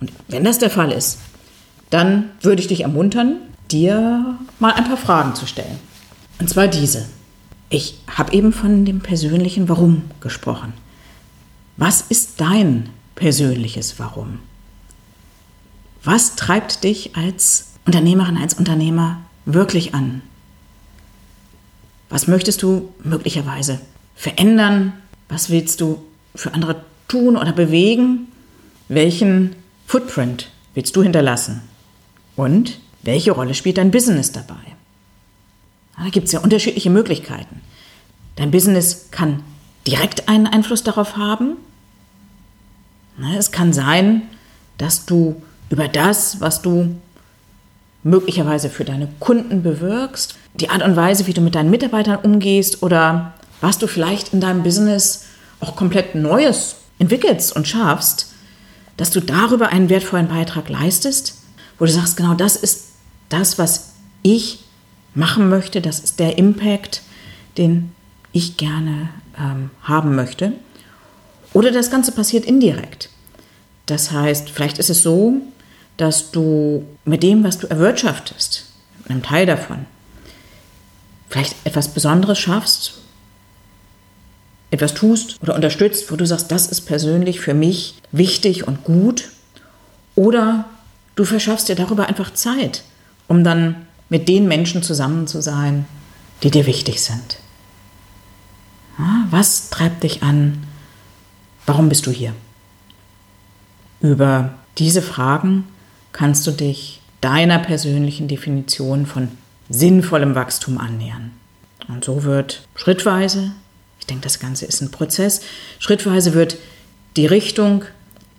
Und 0.00 0.10
wenn 0.28 0.44
das 0.44 0.58
der 0.58 0.70
Fall 0.70 0.92
ist, 0.92 1.18
dann 1.90 2.30
würde 2.40 2.62
ich 2.62 2.68
dich 2.68 2.80
ermuntern, 2.80 3.36
dir 3.70 4.38
mal 4.58 4.72
ein 4.72 4.84
paar 4.84 4.96
Fragen 4.96 5.34
zu 5.34 5.44
stellen. 5.44 5.78
Und 6.38 6.48
zwar 6.48 6.68
diese. 6.68 7.04
Ich 7.72 8.00
habe 8.08 8.32
eben 8.32 8.52
von 8.52 8.84
dem 8.84 8.98
persönlichen 8.98 9.68
Warum 9.68 10.02
gesprochen. 10.20 10.72
Was 11.76 12.00
ist 12.02 12.40
dein 12.40 12.90
persönliches 13.14 14.00
Warum? 14.00 14.40
Was 16.02 16.34
treibt 16.34 16.82
dich 16.82 17.14
als 17.14 17.68
Unternehmerin, 17.86 18.36
als 18.36 18.54
Unternehmer 18.54 19.22
wirklich 19.44 19.94
an? 19.94 20.22
Was 22.08 22.26
möchtest 22.26 22.62
du 22.62 22.92
möglicherweise 23.04 23.80
verändern? 24.16 24.92
Was 25.28 25.48
willst 25.48 25.80
du 25.80 26.02
für 26.34 26.52
andere 26.54 26.84
tun 27.06 27.36
oder 27.36 27.52
bewegen? 27.52 28.32
Welchen 28.88 29.54
Footprint 29.86 30.50
willst 30.74 30.96
du 30.96 31.04
hinterlassen? 31.04 31.62
Und 32.34 32.80
welche 33.02 33.30
Rolle 33.30 33.54
spielt 33.54 33.78
dein 33.78 33.92
Business 33.92 34.32
dabei? 34.32 34.56
Da 36.02 36.08
gibt 36.08 36.26
es 36.26 36.32
ja 36.32 36.40
unterschiedliche 36.40 36.88
Möglichkeiten. 36.88 37.60
Dein 38.36 38.50
Business 38.50 39.08
kann 39.10 39.42
direkt 39.86 40.28
einen 40.28 40.46
Einfluss 40.46 40.82
darauf 40.82 41.16
haben. 41.16 41.56
Es 43.36 43.52
kann 43.52 43.74
sein, 43.74 44.22
dass 44.78 45.04
du 45.04 45.42
über 45.68 45.88
das, 45.88 46.40
was 46.40 46.62
du 46.62 46.96
möglicherweise 48.02 48.70
für 48.70 48.84
deine 48.84 49.08
Kunden 49.20 49.62
bewirkst, 49.62 50.36
die 50.54 50.70
Art 50.70 50.82
und 50.82 50.96
Weise, 50.96 51.26
wie 51.26 51.34
du 51.34 51.42
mit 51.42 51.54
deinen 51.54 51.70
Mitarbeitern 51.70 52.20
umgehst 52.22 52.82
oder 52.82 53.34
was 53.60 53.76
du 53.76 53.86
vielleicht 53.86 54.32
in 54.32 54.40
deinem 54.40 54.62
Business 54.62 55.26
auch 55.60 55.76
komplett 55.76 56.14
Neues 56.14 56.76
entwickelst 56.98 57.54
und 57.54 57.68
schaffst, 57.68 58.32
dass 58.96 59.10
du 59.10 59.20
darüber 59.20 59.68
einen 59.68 59.90
wertvollen 59.90 60.28
Beitrag 60.28 60.70
leistest, 60.70 61.34
wo 61.78 61.84
du 61.84 61.92
sagst, 61.92 62.16
genau 62.16 62.32
das 62.32 62.56
ist 62.56 62.84
das, 63.28 63.58
was 63.58 63.92
ich 64.22 64.60
machen 65.14 65.48
möchte, 65.48 65.80
das 65.80 66.00
ist 66.00 66.20
der 66.20 66.38
Impact, 66.38 67.02
den 67.58 67.92
ich 68.32 68.56
gerne 68.56 69.10
ähm, 69.38 69.70
haben 69.82 70.14
möchte. 70.14 70.52
Oder 71.52 71.72
das 71.72 71.90
Ganze 71.90 72.12
passiert 72.12 72.44
indirekt. 72.44 73.10
Das 73.86 74.12
heißt, 74.12 74.50
vielleicht 74.50 74.78
ist 74.78 74.90
es 74.90 75.02
so, 75.02 75.34
dass 75.96 76.30
du 76.30 76.86
mit 77.04 77.22
dem, 77.22 77.42
was 77.42 77.58
du 77.58 77.66
erwirtschaftest, 77.66 78.66
einem 79.08 79.22
Teil 79.22 79.46
davon, 79.46 79.86
vielleicht 81.28 81.54
etwas 81.64 81.88
Besonderes 81.88 82.38
schaffst, 82.38 82.94
etwas 84.70 84.94
tust 84.94 85.36
oder 85.42 85.54
unterstützt, 85.54 86.10
wo 86.10 86.16
du 86.16 86.26
sagst, 86.26 86.52
das 86.52 86.68
ist 86.68 86.82
persönlich 86.82 87.40
für 87.40 87.54
mich 87.54 87.94
wichtig 88.12 88.68
und 88.68 88.84
gut. 88.84 89.30
Oder 90.14 90.66
du 91.16 91.24
verschaffst 91.24 91.68
dir 91.68 91.74
darüber 91.74 92.06
einfach 92.06 92.32
Zeit, 92.34 92.82
um 93.26 93.42
dann 93.42 93.86
mit 94.10 94.28
den 94.28 94.46
Menschen 94.46 94.82
zusammen 94.82 95.26
zu 95.26 95.40
sein, 95.40 95.86
die 96.42 96.50
dir 96.50 96.66
wichtig 96.66 97.00
sind. 97.00 97.38
Was 99.30 99.70
treibt 99.70 100.02
dich 100.02 100.22
an? 100.22 100.64
Warum 101.64 101.88
bist 101.88 102.06
du 102.06 102.10
hier? 102.10 102.34
Über 104.00 104.54
diese 104.76 105.02
Fragen 105.02 105.64
kannst 106.12 106.46
du 106.46 106.50
dich 106.50 107.00
deiner 107.20 107.58
persönlichen 107.58 108.28
Definition 108.28 109.06
von 109.06 109.28
sinnvollem 109.68 110.34
Wachstum 110.34 110.78
annähern. 110.78 111.30
Und 111.88 112.04
so 112.04 112.24
wird 112.24 112.66
schrittweise, 112.74 113.52
ich 113.98 114.06
denke, 114.06 114.24
das 114.24 114.40
Ganze 114.40 114.66
ist 114.66 114.80
ein 114.80 114.90
Prozess, 114.90 115.42
schrittweise 115.78 116.34
wird 116.34 116.56
die 117.16 117.26
Richtung, 117.26 117.84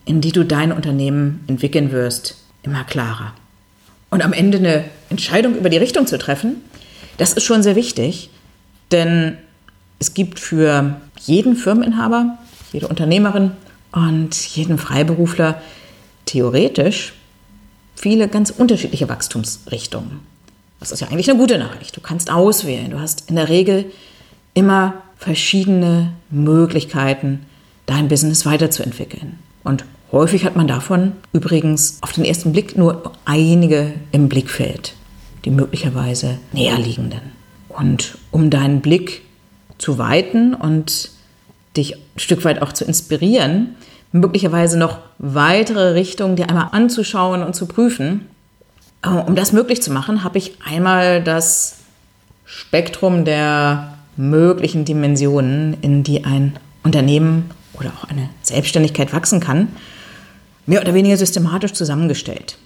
in 0.06 0.22
die 0.22 0.32
du 0.32 0.44
dein 0.44 0.72
Unternehmen 0.72 1.44
entwickeln 1.48 1.92
wirst, 1.92 2.38
immer 2.64 2.84
klarer. 2.84 3.34
Und 4.12 4.24
am 4.24 4.34
Ende 4.34 4.60
eine 4.60 4.84
Entscheidung 5.10 5.56
über 5.56 5.70
die 5.70 5.78
Richtung 5.78 6.06
zu 6.06 6.20
treffen, 6.20 6.58
das 7.18 7.34
ist 7.34 7.44
schon 7.44 7.64
sehr 7.64 7.76
wichtig, 7.76 8.30
denn 8.92 9.38
es 10.00 10.14
gibt 10.14 10.40
für 10.40 11.02
jeden 11.20 11.56
Firmeninhaber, 11.56 12.38
jede 12.74 12.88
Unternehmerin 12.88 13.52
und 13.92 14.36
jeden 14.56 14.78
Freiberufler 14.78 15.62
theoretisch 16.26 17.14
viele 17.96 18.28
ganz 18.28 18.50
unterschiedliche 18.50 19.10
Wachstumsrichtungen. 19.10 20.20
Das 20.80 20.92
ist 20.92 21.00
ja 21.00 21.08
eigentlich 21.08 21.30
eine 21.30 21.40
gute 21.40 21.58
Nachricht. 21.58 21.96
Du 21.96 22.02
kannst 22.02 22.32
auswählen. 22.32 22.90
Du 22.90 23.00
hast 23.00 23.30
in 23.30 23.36
der 23.36 23.50
Regel 23.50 23.92
immer 24.56 24.96
verschiedene 25.18 26.12
Möglichkeiten, 26.32 27.46
dein 27.86 28.08
Business 28.08 28.46
weiterzuentwickeln. 28.46 29.38
Und 29.64 29.86
häufig 30.12 30.46
hat 30.46 30.56
man 30.56 30.68
davon 30.68 31.14
übrigens 31.34 31.98
auf 32.02 32.12
den 32.14 32.26
ersten 32.26 32.52
Blick 32.52 32.78
nur 32.78 33.12
einige 33.26 33.94
im 34.12 34.30
Blickfeld, 34.30 34.94
die 35.46 35.52
möglicherweise 35.52 36.38
näher 36.52 36.78
liegenden. 36.78 37.22
Und 37.70 38.18
um 38.32 38.50
deinen 38.50 38.82
Blick 38.82 39.22
zu 39.78 39.98
weiten 39.98 40.54
und 40.54 41.12
dich 41.78 41.96
ein 41.96 42.20
Stück 42.20 42.44
weit 42.44 42.62
auch 42.62 42.74
zu 42.74 42.86
inspirieren, 42.86 43.76
möglicherweise 44.12 44.78
noch 44.78 45.00
weitere 45.18 45.94
Richtungen 45.94 46.36
dir 46.36 46.50
einmal 46.50 46.70
anzuschauen 46.72 47.44
und 47.44 47.56
zu 47.56 47.66
prüfen. 47.66 48.28
Äh, 49.04 49.10
um 49.10 49.36
das 49.36 49.54
möglich 49.54 49.82
zu 49.82 49.92
machen, 49.92 50.24
habe 50.24 50.38
ich 50.38 50.58
einmal 50.64 51.24
das 51.24 51.78
Spektrum 52.46 53.24
der 53.24 53.98
möglichen 54.18 54.84
Dimensionen, 54.86 55.78
in 55.82 56.04
die 56.04 56.26
ein 56.26 56.58
Unternehmen 56.84 57.50
oder 57.74 57.92
auch 57.98 58.10
eine 58.10 58.30
Selbstständigkeit 58.42 59.14
wachsen 59.14 59.40
kann, 59.40 59.70
mehr 60.66 60.82
oder 60.82 60.94
weniger 60.94 61.18
systematisch 61.18 61.74
zusammengestellt. 61.74 62.58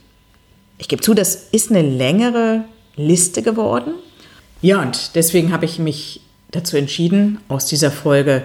Ich 0.77 0.87
gebe 0.87 1.01
zu, 1.01 1.13
das 1.13 1.47
ist 1.51 1.71
eine 1.71 1.81
längere 1.81 2.65
Liste 2.95 3.41
geworden. 3.41 3.93
Ja, 4.61 4.81
und 4.81 5.15
deswegen 5.15 5.51
habe 5.51 5.65
ich 5.65 5.79
mich 5.79 6.21
dazu 6.51 6.77
entschieden, 6.77 7.39
aus 7.47 7.65
dieser 7.65 7.91
Folge 7.91 8.43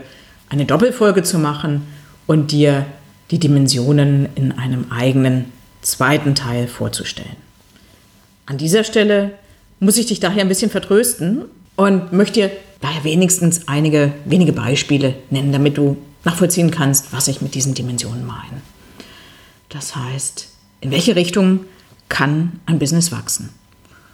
eine 0.49 0.67
Doppelfolge 0.67 1.23
zu 1.23 1.39
machen 1.39 1.87
und 2.27 2.53
dir 2.53 2.87
die 3.31 3.39
Dimensionen 3.39 4.29
in 4.35 4.53
einem 4.53 4.91
eigenen 4.91 5.47
zweiten 5.83 6.35
Teil 6.35 6.69
vorzustellen. 6.69 7.37
An 8.47 8.59
dieser 8.59 8.85
Stelle 8.85 9.33
muss 9.79 9.97
ich 9.97 10.07
dich 10.07 10.21
daher 10.21 10.43
ein 10.43 10.49
bisschen 10.49 10.71
vertrösten 10.71 11.45
und 11.77 12.13
möchte 12.13 12.41
dir 12.41 12.51
daher 12.81 13.05
wenigstens 13.05 13.69
einige 13.69 14.13
wenige 14.25 14.53
Beispiele 14.53 15.15
nennen, 15.31 15.53
damit 15.53 15.79
du 15.79 15.97
nachvollziehen 16.25 16.71
kannst, 16.71 17.13
was 17.13 17.29
ich 17.29 17.41
mit 17.41 17.55
diesen 17.55 17.75
Dimensionen 17.75 18.27
meine. 18.27 18.61
Das 19.71 19.97
heißt, 19.97 20.49
in 20.81 20.91
welche 20.91 21.17
Richtung 21.17 21.61
kann 22.09 22.61
ein 22.67 22.79
Business 22.79 23.11
wachsen? 23.11 23.51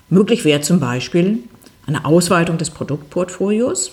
Möglich 0.08 0.44
wäre 0.44 0.60
zum 0.60 0.78
Beispiel 0.78 1.40
eine 1.86 2.04
Ausweitung 2.04 2.58
des 2.58 2.70
Produktportfolios 2.70 3.92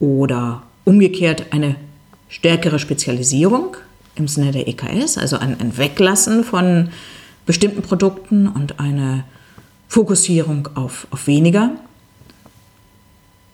oder 0.00 0.64
umgekehrt 0.84 1.52
eine 1.52 1.76
stärkere 2.28 2.78
Spezialisierung 2.78 3.76
im 4.14 4.26
Sinne 4.26 4.50
der 4.50 4.66
EKS, 4.66 5.18
also 5.18 5.38
ein, 5.38 5.60
ein 5.60 5.76
Weglassen 5.76 6.42
von 6.42 6.88
bestimmten 7.46 7.82
Produkten 7.82 8.48
und 8.48 8.80
eine 8.80 9.24
Fokussierung 9.88 10.68
auf, 10.74 11.06
auf 11.10 11.26
weniger. 11.26 11.72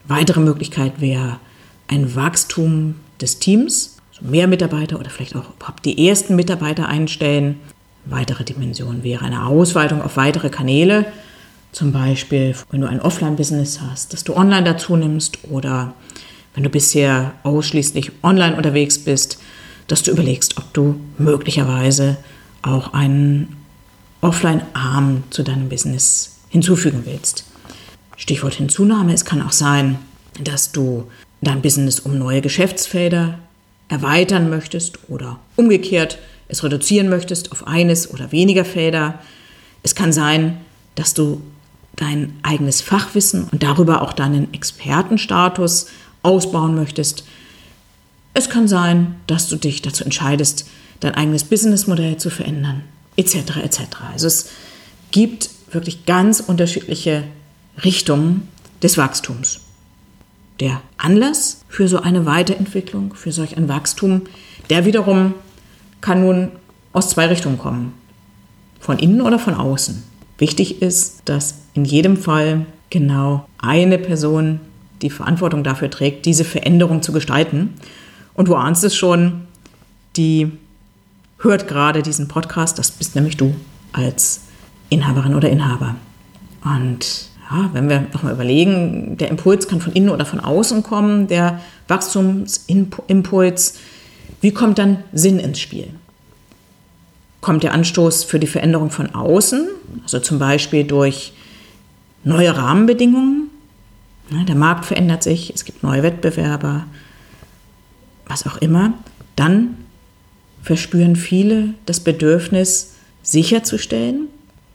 Weitere 0.07 0.39
Möglichkeit 0.39 1.01
wäre 1.01 1.39
ein 1.87 2.15
Wachstum 2.15 2.95
des 3.19 3.39
Teams, 3.39 3.98
mehr 4.21 4.47
Mitarbeiter 4.47 4.99
oder 4.99 5.09
vielleicht 5.09 5.35
auch 5.35 5.55
überhaupt 5.55 5.85
die 5.85 6.07
ersten 6.07 6.35
Mitarbeiter 6.35 6.87
einstellen. 6.87 7.59
Weitere 8.05 8.43
Dimension 8.43 9.03
wäre 9.03 9.25
eine 9.25 9.45
Ausweitung 9.45 10.01
auf 10.01 10.17
weitere 10.17 10.49
Kanäle, 10.49 11.05
zum 11.71 11.91
Beispiel 11.91 12.55
wenn 12.71 12.81
du 12.81 12.87
ein 12.87 13.01
Offline-Business 13.01 13.81
hast, 13.81 14.13
dass 14.13 14.23
du 14.23 14.35
online 14.35 14.63
dazu 14.63 14.95
nimmst 14.95 15.39
oder 15.49 15.93
wenn 16.55 16.63
du 16.63 16.69
bisher 16.69 17.33
ausschließlich 17.43 18.11
online 18.23 18.55
unterwegs 18.55 18.99
bist, 18.99 19.39
dass 19.87 20.03
du 20.03 20.11
überlegst, 20.11 20.57
ob 20.57 20.73
du 20.73 20.99
möglicherweise 21.17 22.17
auch 22.61 22.93
einen 22.93 23.57
Offline-Arm 24.21 25.23
zu 25.29 25.43
deinem 25.43 25.69
Business 25.69 26.39
hinzufügen 26.49 27.03
willst. 27.05 27.45
Stichwort 28.17 28.55
Hinzunahme, 28.55 29.13
es 29.13 29.23
kann 29.23 29.41
auch 29.41 29.51
sein, 29.51 29.97
dass 30.43 30.71
du 30.71 31.05
dein 31.41 31.61
Business 31.61 31.99
um 31.99 32.17
neue 32.17 32.41
Geschäftsfelder 32.41 33.39
erweitern 33.89 34.49
möchtest 34.49 34.99
oder 35.09 35.39
umgekehrt 35.55 36.19
es 36.49 36.63
reduzieren 36.63 37.09
möchtest 37.09 37.51
auf 37.51 37.67
eines 37.67 38.11
oder 38.11 38.31
weniger 38.31 38.65
Felder. 38.65 39.19
Es 39.83 39.95
kann 39.95 40.11
sein, 40.11 40.57
dass 40.95 41.13
du 41.13 41.41
dein 41.95 42.33
eigenes 42.41 42.81
Fachwissen 42.81 43.45
und 43.51 43.63
darüber 43.63 44.01
auch 44.01 44.13
deinen 44.13 44.53
Expertenstatus 44.53 45.87
ausbauen 46.23 46.75
möchtest. 46.75 47.23
Es 48.33 48.49
kann 48.49 48.67
sein, 48.67 49.15
dass 49.27 49.47
du 49.47 49.55
dich 49.55 49.81
dazu 49.81 50.03
entscheidest, 50.03 50.65
dein 50.99 51.15
eigenes 51.15 51.43
Businessmodell 51.43 52.17
zu 52.17 52.29
verändern, 52.29 52.83
etc. 53.15 53.57
etc. 53.63 53.81
Also 54.11 54.27
es 54.27 54.49
gibt 55.11 55.51
wirklich 55.71 56.05
ganz 56.05 56.39
unterschiedliche 56.39 57.25
Richtungen 57.83 58.47
des 58.81 58.97
Wachstums. 58.97 59.61
Der 60.59 60.81
Anlass 60.97 61.63
für 61.69 61.87
so 61.87 62.01
eine 62.01 62.25
Weiterentwicklung, 62.25 63.13
für 63.13 63.31
solch 63.31 63.57
ein 63.57 63.69
Wachstum, 63.69 64.23
der 64.69 64.85
wiederum 64.85 65.33
kann 66.01 66.21
nun 66.21 66.51
aus 66.93 67.09
zwei 67.09 67.27
Richtungen 67.27 67.57
kommen. 67.57 67.93
Von 68.79 68.99
innen 68.99 69.21
oder 69.21 69.39
von 69.39 69.53
außen. 69.53 70.03
Wichtig 70.37 70.81
ist, 70.81 71.21
dass 71.25 71.55
in 71.73 71.85
jedem 71.85 72.17
Fall 72.17 72.65
genau 72.89 73.45
eine 73.57 73.97
Person 73.97 74.59
die 75.01 75.09
Verantwortung 75.09 75.63
dafür 75.63 75.89
trägt, 75.89 76.25
diese 76.25 76.43
Veränderung 76.43 77.01
zu 77.01 77.13
gestalten. 77.13 77.75
Und 78.33 78.47
du 78.47 78.55
ahnst 78.55 78.83
es 78.83 78.95
schon, 78.95 79.47
die 80.15 80.51
hört 81.39 81.67
gerade 81.67 82.01
diesen 82.01 82.27
Podcast, 82.27 82.79
das 82.79 82.91
bist 82.91 83.15
nämlich 83.15 83.37
du 83.37 83.55
als 83.93 84.41
Inhaberin 84.89 85.35
oder 85.35 85.49
Inhaber. 85.49 85.95
Und 86.63 87.28
ja, 87.49 87.69
wenn 87.73 87.89
wir 87.89 88.05
nochmal 88.13 88.33
überlegen, 88.33 89.17
der 89.17 89.29
Impuls 89.29 89.67
kann 89.67 89.81
von 89.81 89.93
innen 89.93 90.09
oder 90.09 90.25
von 90.25 90.39
außen 90.39 90.83
kommen, 90.83 91.27
der 91.27 91.61
Wachstumsimpuls, 91.87 93.79
wie 94.41 94.51
kommt 94.51 94.77
dann 94.77 95.03
Sinn 95.11 95.39
ins 95.39 95.59
Spiel? 95.59 95.87
Kommt 97.41 97.63
der 97.63 97.73
Anstoß 97.73 98.23
für 98.23 98.39
die 98.39 98.47
Veränderung 98.47 98.91
von 98.91 99.15
außen, 99.15 99.67
also 100.03 100.19
zum 100.19 100.39
Beispiel 100.39 100.83
durch 100.83 101.33
neue 102.23 102.55
Rahmenbedingungen? 102.55 103.49
Der 104.47 104.55
Markt 104.55 104.85
verändert 104.85 105.23
sich, 105.23 105.51
es 105.53 105.65
gibt 105.65 105.81
neue 105.81 106.03
Wettbewerber, 106.03 106.85
was 108.27 108.45
auch 108.45 108.57
immer. 108.57 108.93
Dann 109.35 109.75
verspüren 110.61 111.15
viele 111.15 111.73
das 111.87 111.99
Bedürfnis, 111.99 112.93
sicherzustellen, 113.23 114.27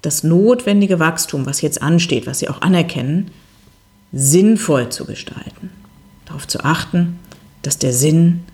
das 0.05 0.23
notwendige 0.23 0.99
Wachstum, 0.99 1.47
was 1.47 1.61
jetzt 1.61 1.83
ansteht, 1.83 2.27
was 2.27 2.41
sie 2.41 2.49
auch 2.49 2.61
anerkennen, 2.63 3.31
sinnvoll 4.13 4.91
zu 4.91 5.05
gestalten. 5.07 5.71
Darauf 6.27 6.47
zu 6.47 6.61
achten, 6.65 7.19
dass 7.63 7.79
der 7.79 7.93
Sinn 7.93 8.45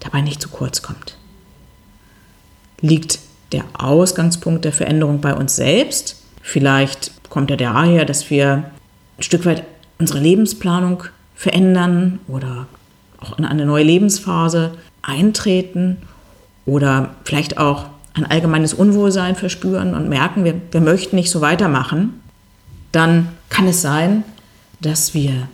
dabei 0.00 0.20
nicht 0.20 0.42
zu 0.42 0.48
kurz 0.48 0.82
kommt. 0.82 1.16
Liegt 2.80 3.18
der 3.52 3.64
Ausgangspunkt 3.72 4.64
der 4.64 4.72
Veränderung 4.72 5.20
bei 5.20 5.34
uns 5.34 5.56
selbst? 5.56 6.22
Vielleicht 6.42 7.12
kommt 7.30 7.50
er 7.50 7.56
daher, 7.56 8.04
dass 8.04 8.30
wir 8.30 8.70
ein 9.16 9.22
Stück 9.22 9.44
weit 9.44 9.64
unsere 9.98 10.20
Lebensplanung 10.20 11.04
verändern 11.34 12.20
oder 12.28 12.66
auch 13.20 13.38
in 13.38 13.44
eine 13.44 13.66
neue 13.66 13.84
Lebensphase 13.84 14.72
eintreten 15.02 15.98
oder 16.66 17.14
vielleicht 17.24 17.58
auch 17.58 17.86
ein 18.18 18.30
allgemeines 18.30 18.74
Unwohlsein 18.74 19.36
verspüren 19.36 19.94
und 19.94 20.08
merken, 20.08 20.44
wir, 20.44 20.54
wir 20.70 20.80
möchten 20.80 21.16
nicht 21.16 21.30
so 21.30 21.40
weitermachen, 21.40 22.20
dann 22.92 23.28
kann 23.48 23.66
es 23.66 23.80
sein, 23.80 24.24
dass 24.80 25.14
wir 25.14 25.48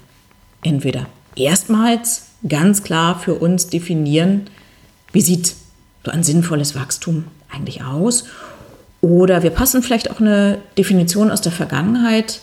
entweder 0.63 1.07
erstmals 1.37 2.27
ganz 2.49 2.83
klar 2.83 3.19
für 3.19 3.35
uns 3.35 3.69
definieren, 3.69 4.43
wie 5.13 5.21
sieht 5.21 5.55
so 6.05 6.11
ein 6.11 6.23
sinnvolles 6.23 6.75
Wachstum 6.75 7.25
eigentlich 7.51 7.83
aus? 7.83 8.25
Oder 9.01 9.43
wir 9.43 9.51
passen 9.51 9.83
vielleicht 9.83 10.11
auch 10.11 10.21
eine 10.21 10.59
Definition 10.77 11.31
aus 11.31 11.41
der 11.41 11.53
Vergangenheit 11.53 12.41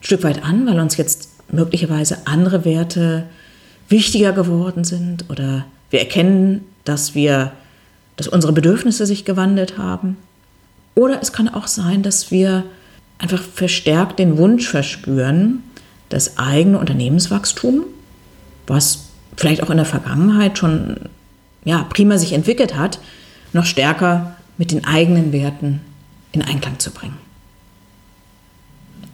ein 0.00 0.04
Stück 0.04 0.22
weit 0.22 0.44
an, 0.44 0.66
weil 0.66 0.78
uns 0.78 0.96
jetzt 0.96 1.30
möglicherweise 1.50 2.26
andere 2.26 2.64
Werte 2.64 3.24
wichtiger 3.88 4.32
geworden 4.32 4.84
sind 4.84 5.30
oder 5.30 5.66
wir 5.90 6.00
erkennen, 6.00 6.64
dass 6.84 7.14
wir 7.14 7.52
dass 8.16 8.28
unsere 8.28 8.52
Bedürfnisse 8.52 9.06
sich 9.06 9.24
gewandelt 9.24 9.78
haben. 9.78 10.16
Oder 10.94 11.20
es 11.20 11.32
kann 11.32 11.48
auch 11.48 11.66
sein, 11.66 12.02
dass 12.02 12.30
wir 12.30 12.64
einfach 13.18 13.42
verstärkt 13.42 14.18
den 14.18 14.38
Wunsch 14.38 14.68
verspüren, 14.68 15.62
das 16.08 16.38
eigene 16.38 16.78
Unternehmenswachstum, 16.78 17.84
was 18.66 19.06
vielleicht 19.36 19.62
auch 19.62 19.70
in 19.70 19.78
der 19.78 19.86
Vergangenheit 19.86 20.58
schon 20.58 20.96
ja, 21.64 21.84
prima 21.84 22.18
sich 22.18 22.32
entwickelt 22.32 22.76
hat, 22.76 22.98
noch 23.52 23.64
stärker 23.64 24.36
mit 24.58 24.70
den 24.70 24.84
eigenen 24.84 25.32
Werten 25.32 25.80
in 26.32 26.42
Einklang 26.42 26.78
zu 26.78 26.90
bringen. 26.90 27.16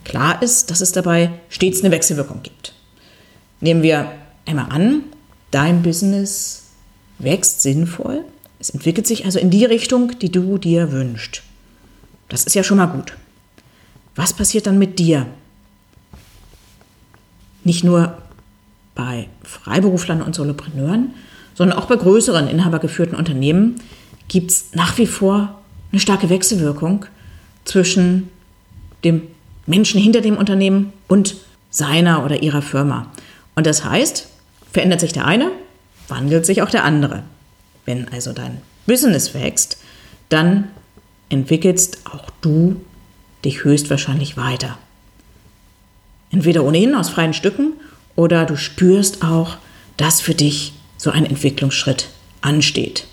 Klar 0.04 0.42
ist, 0.42 0.70
dass 0.70 0.80
es 0.80 0.92
dabei 0.92 1.30
stets 1.48 1.80
eine 1.80 1.92
Wechselwirkung 1.92 2.42
gibt. 2.42 2.74
Nehmen 3.60 3.82
wir 3.82 4.10
einmal 4.46 4.66
an, 4.70 5.04
dein 5.50 5.82
Business 5.82 6.64
wächst 7.18 7.62
sinnvoll, 7.62 8.24
es 8.60 8.70
entwickelt 8.70 9.06
sich 9.06 9.24
also 9.24 9.38
in 9.38 9.50
die 9.50 9.64
Richtung, 9.64 10.18
die 10.18 10.30
du 10.30 10.58
dir 10.58 10.92
wünschst. 10.92 11.42
Das 12.28 12.44
ist 12.44 12.54
ja 12.54 12.62
schon 12.62 12.76
mal 12.76 12.86
gut. 12.86 13.16
Was 14.14 14.34
passiert 14.34 14.66
dann 14.66 14.78
mit 14.78 14.98
dir? 14.98 15.26
Nicht 17.64 17.82
nur 17.82 18.18
bei 18.94 19.28
Freiberuflern 19.42 20.22
und 20.22 20.34
Solopreneuren, 20.34 21.14
sondern 21.54 21.78
auch 21.78 21.86
bei 21.86 21.96
größeren 21.96 22.48
inhabergeführten 22.48 23.16
Unternehmen 23.16 23.80
gibt 24.28 24.50
es 24.50 24.66
nach 24.74 24.96
wie 24.98 25.06
vor 25.06 25.58
eine 25.90 26.00
starke 26.00 26.28
Wechselwirkung 26.28 27.06
zwischen 27.64 28.28
dem 29.04 29.22
Menschen 29.66 30.00
hinter 30.00 30.20
dem 30.20 30.36
Unternehmen 30.36 30.92
und 31.08 31.36
seiner 31.70 32.24
oder 32.24 32.42
ihrer 32.42 32.62
Firma. 32.62 33.06
Und 33.54 33.66
das 33.66 33.84
heißt, 33.84 34.28
verändert 34.70 35.00
sich 35.00 35.12
der 35.12 35.26
eine, 35.26 35.50
wandelt 36.08 36.44
sich 36.44 36.62
auch 36.62 36.70
der 36.70 36.84
andere. 36.84 37.22
Wenn 37.84 38.08
also 38.08 38.32
dein 38.32 38.60
Business 38.86 39.34
wächst, 39.34 39.78
dann 40.28 40.68
entwickelst 41.28 42.00
auch 42.04 42.30
du 42.40 42.80
dich 43.44 43.64
höchstwahrscheinlich 43.64 44.36
weiter. 44.36 44.78
Entweder 46.30 46.64
ohnehin 46.64 46.94
aus 46.94 47.08
freien 47.10 47.34
Stücken 47.34 47.72
oder 48.16 48.44
du 48.44 48.56
spürst 48.56 49.22
auch, 49.22 49.56
dass 49.96 50.20
für 50.20 50.34
dich 50.34 50.72
so 50.96 51.10
ein 51.10 51.26
Entwicklungsschritt 51.26 52.08
ansteht. 52.40 53.06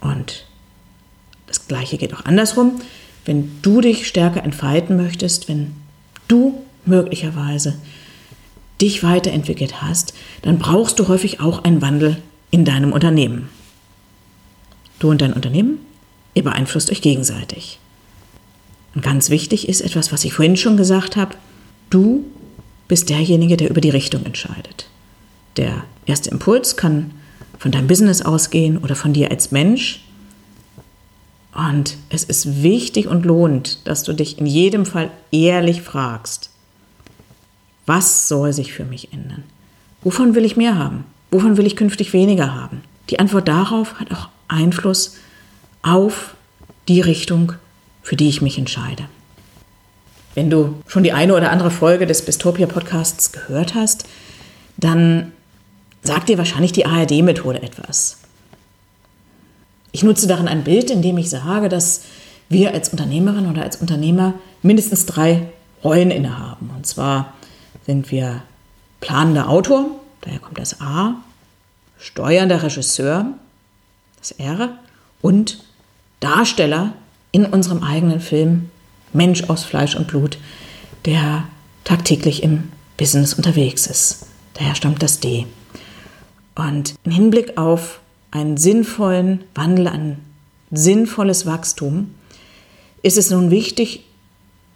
Und 0.00 0.44
Das 1.46 1.68
gleiche 1.68 1.96
geht 1.96 2.12
auch 2.12 2.24
andersrum. 2.24 2.80
Wenn 3.24 3.62
du 3.62 3.80
dich 3.80 4.06
stärker 4.06 4.42
entfalten 4.42 4.96
möchtest, 4.96 5.48
wenn 5.48 5.74
du 6.28 6.64
möglicherweise 6.84 7.74
dich 8.80 9.02
weiterentwickelt 9.02 9.80
hast, 9.82 10.12
dann 10.42 10.58
brauchst 10.58 10.98
du 10.98 11.08
häufig 11.08 11.40
auch 11.40 11.64
einen 11.64 11.82
Wandel 11.82 12.18
in 12.50 12.64
deinem 12.64 12.92
Unternehmen. 12.92 13.48
Du 14.98 15.10
und 15.10 15.20
dein 15.20 15.32
Unternehmen, 15.32 15.78
ihr 16.34 16.44
beeinflusst 16.44 16.90
euch 16.90 17.02
gegenseitig. 17.02 17.78
Und 18.94 19.02
ganz 19.02 19.28
wichtig 19.28 19.68
ist 19.68 19.82
etwas, 19.82 20.12
was 20.12 20.24
ich 20.24 20.32
vorhin 20.32 20.56
schon 20.56 20.76
gesagt 20.76 21.16
habe, 21.16 21.36
du 21.90 22.24
bist 22.88 23.10
derjenige, 23.10 23.56
der 23.56 23.70
über 23.70 23.80
die 23.80 23.90
Richtung 23.90 24.24
entscheidet. 24.24 24.88
Der 25.56 25.84
erste 26.06 26.30
Impuls 26.30 26.76
kann 26.76 27.12
von 27.58 27.72
deinem 27.72 27.88
Business 27.88 28.22
ausgehen 28.22 28.78
oder 28.78 28.94
von 28.94 29.12
dir 29.12 29.30
als 29.30 29.50
Mensch. 29.50 30.04
Und 31.54 31.96
es 32.10 32.24
ist 32.24 32.62
wichtig 32.62 33.06
und 33.06 33.24
lohnt, 33.24 33.86
dass 33.86 34.02
du 34.02 34.12
dich 34.12 34.38
in 34.38 34.46
jedem 34.46 34.84
Fall 34.84 35.10
ehrlich 35.30 35.82
fragst, 35.82 36.50
was 37.86 38.28
soll 38.28 38.52
sich 38.52 38.72
für 38.72 38.84
mich 38.84 39.12
ändern? 39.12 39.44
Wovon 40.02 40.34
will 40.34 40.44
ich 40.44 40.56
mehr 40.56 40.76
haben? 40.76 41.04
Wovon 41.30 41.56
will 41.56 41.66
ich 41.66 41.76
künftig 41.76 42.12
weniger 42.12 42.54
haben? 42.54 42.82
Die 43.10 43.18
Antwort 43.18 43.48
darauf 43.48 43.98
hat 44.00 44.12
auch 44.12 44.28
Einfluss 44.48 45.16
auf 45.82 46.34
die 46.88 47.00
Richtung, 47.00 47.52
für 48.02 48.16
die 48.16 48.28
ich 48.28 48.42
mich 48.42 48.58
entscheide. 48.58 49.04
Wenn 50.34 50.50
du 50.50 50.76
schon 50.86 51.02
die 51.02 51.12
eine 51.12 51.34
oder 51.34 51.50
andere 51.50 51.70
Folge 51.70 52.06
des 52.06 52.24
Bistopia 52.24 52.66
Podcasts 52.66 53.32
gehört 53.32 53.74
hast, 53.74 54.06
dann 54.76 55.32
sagt 56.02 56.28
dir 56.28 56.38
wahrscheinlich 56.38 56.72
die 56.72 56.86
ARD-Methode 56.86 57.62
etwas. 57.62 58.18
Ich 59.92 60.02
nutze 60.02 60.26
darin 60.26 60.46
ein 60.46 60.62
Bild, 60.62 60.90
in 60.90 61.00
dem 61.00 61.16
ich 61.16 61.30
sage, 61.30 61.68
dass 61.68 62.02
wir 62.48 62.74
als 62.74 62.90
Unternehmerin 62.90 63.46
oder 63.46 63.62
als 63.62 63.76
Unternehmer 63.76 64.34
mindestens 64.62 65.06
drei 65.06 65.48
Rollen 65.82 66.10
innehaben. 66.10 66.70
Und 66.76 66.86
zwar 66.86 67.32
sind 67.86 68.10
wir 68.10 68.42
planender 69.00 69.48
Autor, 69.48 69.86
daher 70.26 70.40
kommt 70.40 70.58
das 70.58 70.80
A, 70.80 71.14
steuernder 71.98 72.62
Regisseur, 72.62 73.26
das 74.18 74.32
R, 74.32 74.76
und 75.22 75.64
Darsteller 76.20 76.92
in 77.32 77.46
unserem 77.46 77.82
eigenen 77.82 78.20
Film 78.20 78.70
Mensch 79.12 79.44
aus 79.44 79.64
Fleisch 79.64 79.94
und 79.94 80.08
Blut, 80.08 80.38
der 81.04 81.44
tagtäglich 81.84 82.42
im 82.42 82.72
Business 82.96 83.34
unterwegs 83.34 83.86
ist. 83.86 84.26
Daher 84.54 84.74
stammt 84.74 85.02
das 85.02 85.20
D. 85.20 85.46
Und 86.54 86.94
im 87.04 87.12
Hinblick 87.12 87.56
auf 87.56 88.00
einen 88.30 88.56
sinnvollen 88.56 89.44
Wandel, 89.54 89.86
ein 89.86 90.18
sinnvolles 90.70 91.46
Wachstum, 91.46 92.14
ist 93.02 93.16
es 93.16 93.30
nun 93.30 93.50
wichtig, 93.50 94.04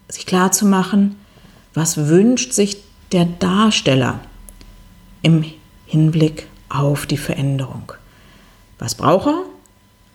sich 0.09 0.27
klarzumachen, 0.27 1.17
was 1.75 2.09
wünscht 2.09 2.53
sich 2.53 2.79
der 3.13 3.25
Darsteller 3.25 4.21
im 5.23 5.45
Hinblick 5.87 6.47
auf 6.69 7.07
die 7.07 7.17
Veränderung. 7.17 7.93
Was 8.79 8.95
braucht 8.95 9.27
er? 9.29 9.43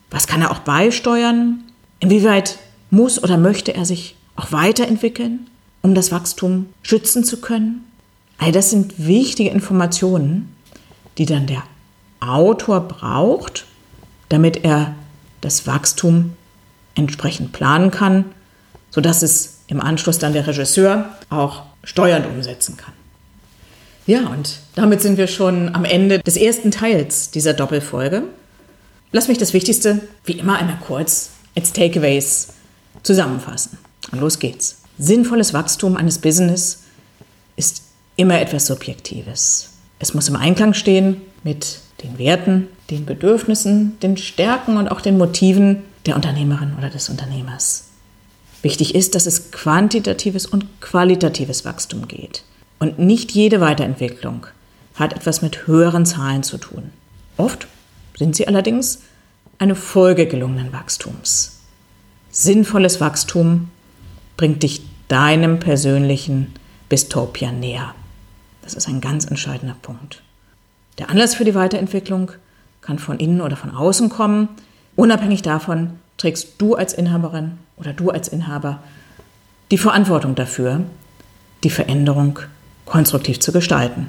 Was 0.10 0.28
kann 0.28 0.42
er 0.42 0.52
auch 0.52 0.60
beisteuern? 0.60 1.64
Inwieweit 2.00 2.58
muss 2.90 3.22
oder 3.22 3.38
möchte 3.38 3.74
er 3.74 3.86
sich 3.86 4.16
auch 4.36 4.52
weiterentwickeln, 4.52 5.48
um 5.82 5.96
das 5.96 6.12
Wachstum 6.12 6.68
schützen 6.82 7.24
zu 7.24 7.42
können? 7.42 7.86
All 8.38 8.52
das 8.52 8.70
sind 8.70 8.94
wichtige 8.98 9.50
Informationen, 9.50 10.56
die 11.18 11.26
dann 11.26 11.48
der 11.48 11.64
Autor 12.20 12.82
braucht, 12.82 13.66
damit 14.30 14.64
er 14.64 14.96
das 15.42 15.68
Wachstum 15.68 16.34
entsprechend 16.96 17.52
planen 17.52 17.92
kann, 17.92 18.26
sodass 18.90 19.22
es 19.22 19.60
im 19.68 19.82
Anschluss 19.82 20.20
dann 20.20 20.34
der 20.34 20.48
Regisseur 20.48 21.10
auch 21.30 21.64
steuernd 21.84 22.26
umsetzen 22.26 22.78
kann. 22.78 22.95
Ja, 24.08 24.28
und 24.28 24.60
damit 24.76 25.02
sind 25.02 25.18
wir 25.18 25.28
schon 25.28 25.74
am 25.74 25.84
Ende 25.84 26.20
des 26.20 26.38
ersten 26.38 26.72
Teils 26.72 27.32
dieser 27.32 27.54
Doppelfolge. 27.54 28.24
Lass 29.12 29.28
mich 29.28 29.38
das 29.38 29.54
Wichtigste 29.54 30.02
wie 30.26 30.34
immer 30.34 30.58
einmal 30.58 30.78
kurz 30.86 31.32
als 31.56 31.74
Takeaways 31.74 32.50
zusammenfassen. 33.02 33.78
Und 34.12 34.20
los 34.20 34.40
geht's. 34.40 34.82
Sinnvolles 34.98 35.54
Wachstum 35.54 35.98
eines 35.98 36.20
Business 36.20 36.84
ist 37.56 37.84
immer 38.16 38.40
etwas 38.40 38.68
Subjektives. 38.68 39.70
Es 40.00 40.14
muss 40.14 40.30
im 40.30 40.36
Einklang 40.36 40.74
stehen 40.74 41.22
mit 41.44 41.80
den 42.04 42.18
Werten, 42.18 42.68
den 42.90 43.06
Bedürfnissen, 43.06 43.98
den 44.02 44.18
Stärken 44.18 44.78
und 44.78 44.90
auch 44.90 45.02
den 45.02 45.18
Motiven 45.18 45.84
der 46.06 46.16
Unternehmerin 46.16 46.76
oder 46.78 46.90
des 46.90 47.10
Unternehmers. 47.10 47.86
Wichtig 48.62 48.96
ist, 48.96 49.16
dass 49.16 49.26
es 49.26 49.52
quantitatives 49.52 50.46
und 50.46 50.82
qualitatives 50.82 51.66
Wachstum 51.66 52.08
geht. 52.08 52.44
Und 52.80 53.00
nicht 53.00 53.32
jede 53.32 53.62
Weiterentwicklung 53.62 54.48
hat 54.96 55.14
etwas 55.14 55.42
mit 55.42 55.68
höheren 55.68 56.06
Zahlen 56.06 56.44
zu 56.44 56.58
tun. 56.58 56.92
Oft 57.38 57.68
sind 58.18 58.36
sie 58.36 58.48
allerdings 58.48 59.02
eine 59.58 59.76
Folge 59.76 60.28
gelungenen 60.28 60.74
Wachstums. 60.74 61.60
Sinnvolles 62.32 63.00
Wachstum 63.00 63.70
bringt 64.38 64.64
dich 64.64 64.82
deinem 65.08 65.60
persönlichen 65.60 66.54
Bistopia 66.90 67.52
näher. 67.52 67.94
Das 68.62 68.74
ist 68.74 68.88
ein 68.88 69.02
ganz 69.02 69.26
entscheidender 69.26 69.76
Punkt. 69.82 70.22
Der 70.98 71.10
Anlass 71.10 71.36
für 71.36 71.46
die 71.46 71.56
Weiterentwicklung 71.56 72.32
kann 72.82 73.00
von 73.00 73.20
innen 73.20 73.42
oder 73.42 73.56
von 73.56 73.72
außen 73.72 74.10
kommen. 74.10 74.50
Unabhängig 74.96 75.42
davon 75.42 75.92
trägst 76.18 76.54
du 76.58 76.76
als 76.76 76.94
Inhaberin 76.94 77.58
oder 77.78 77.94
du 77.94 78.10
als 78.10 78.28
Inhaber 78.28 78.82
die 79.72 79.78
Verantwortung 79.78 80.36
dafür, 80.36 80.82
die 81.64 81.70
Veränderung 81.70 82.40
konstruktiv 82.86 83.40
zu 83.40 83.52
gestalten. 83.52 84.08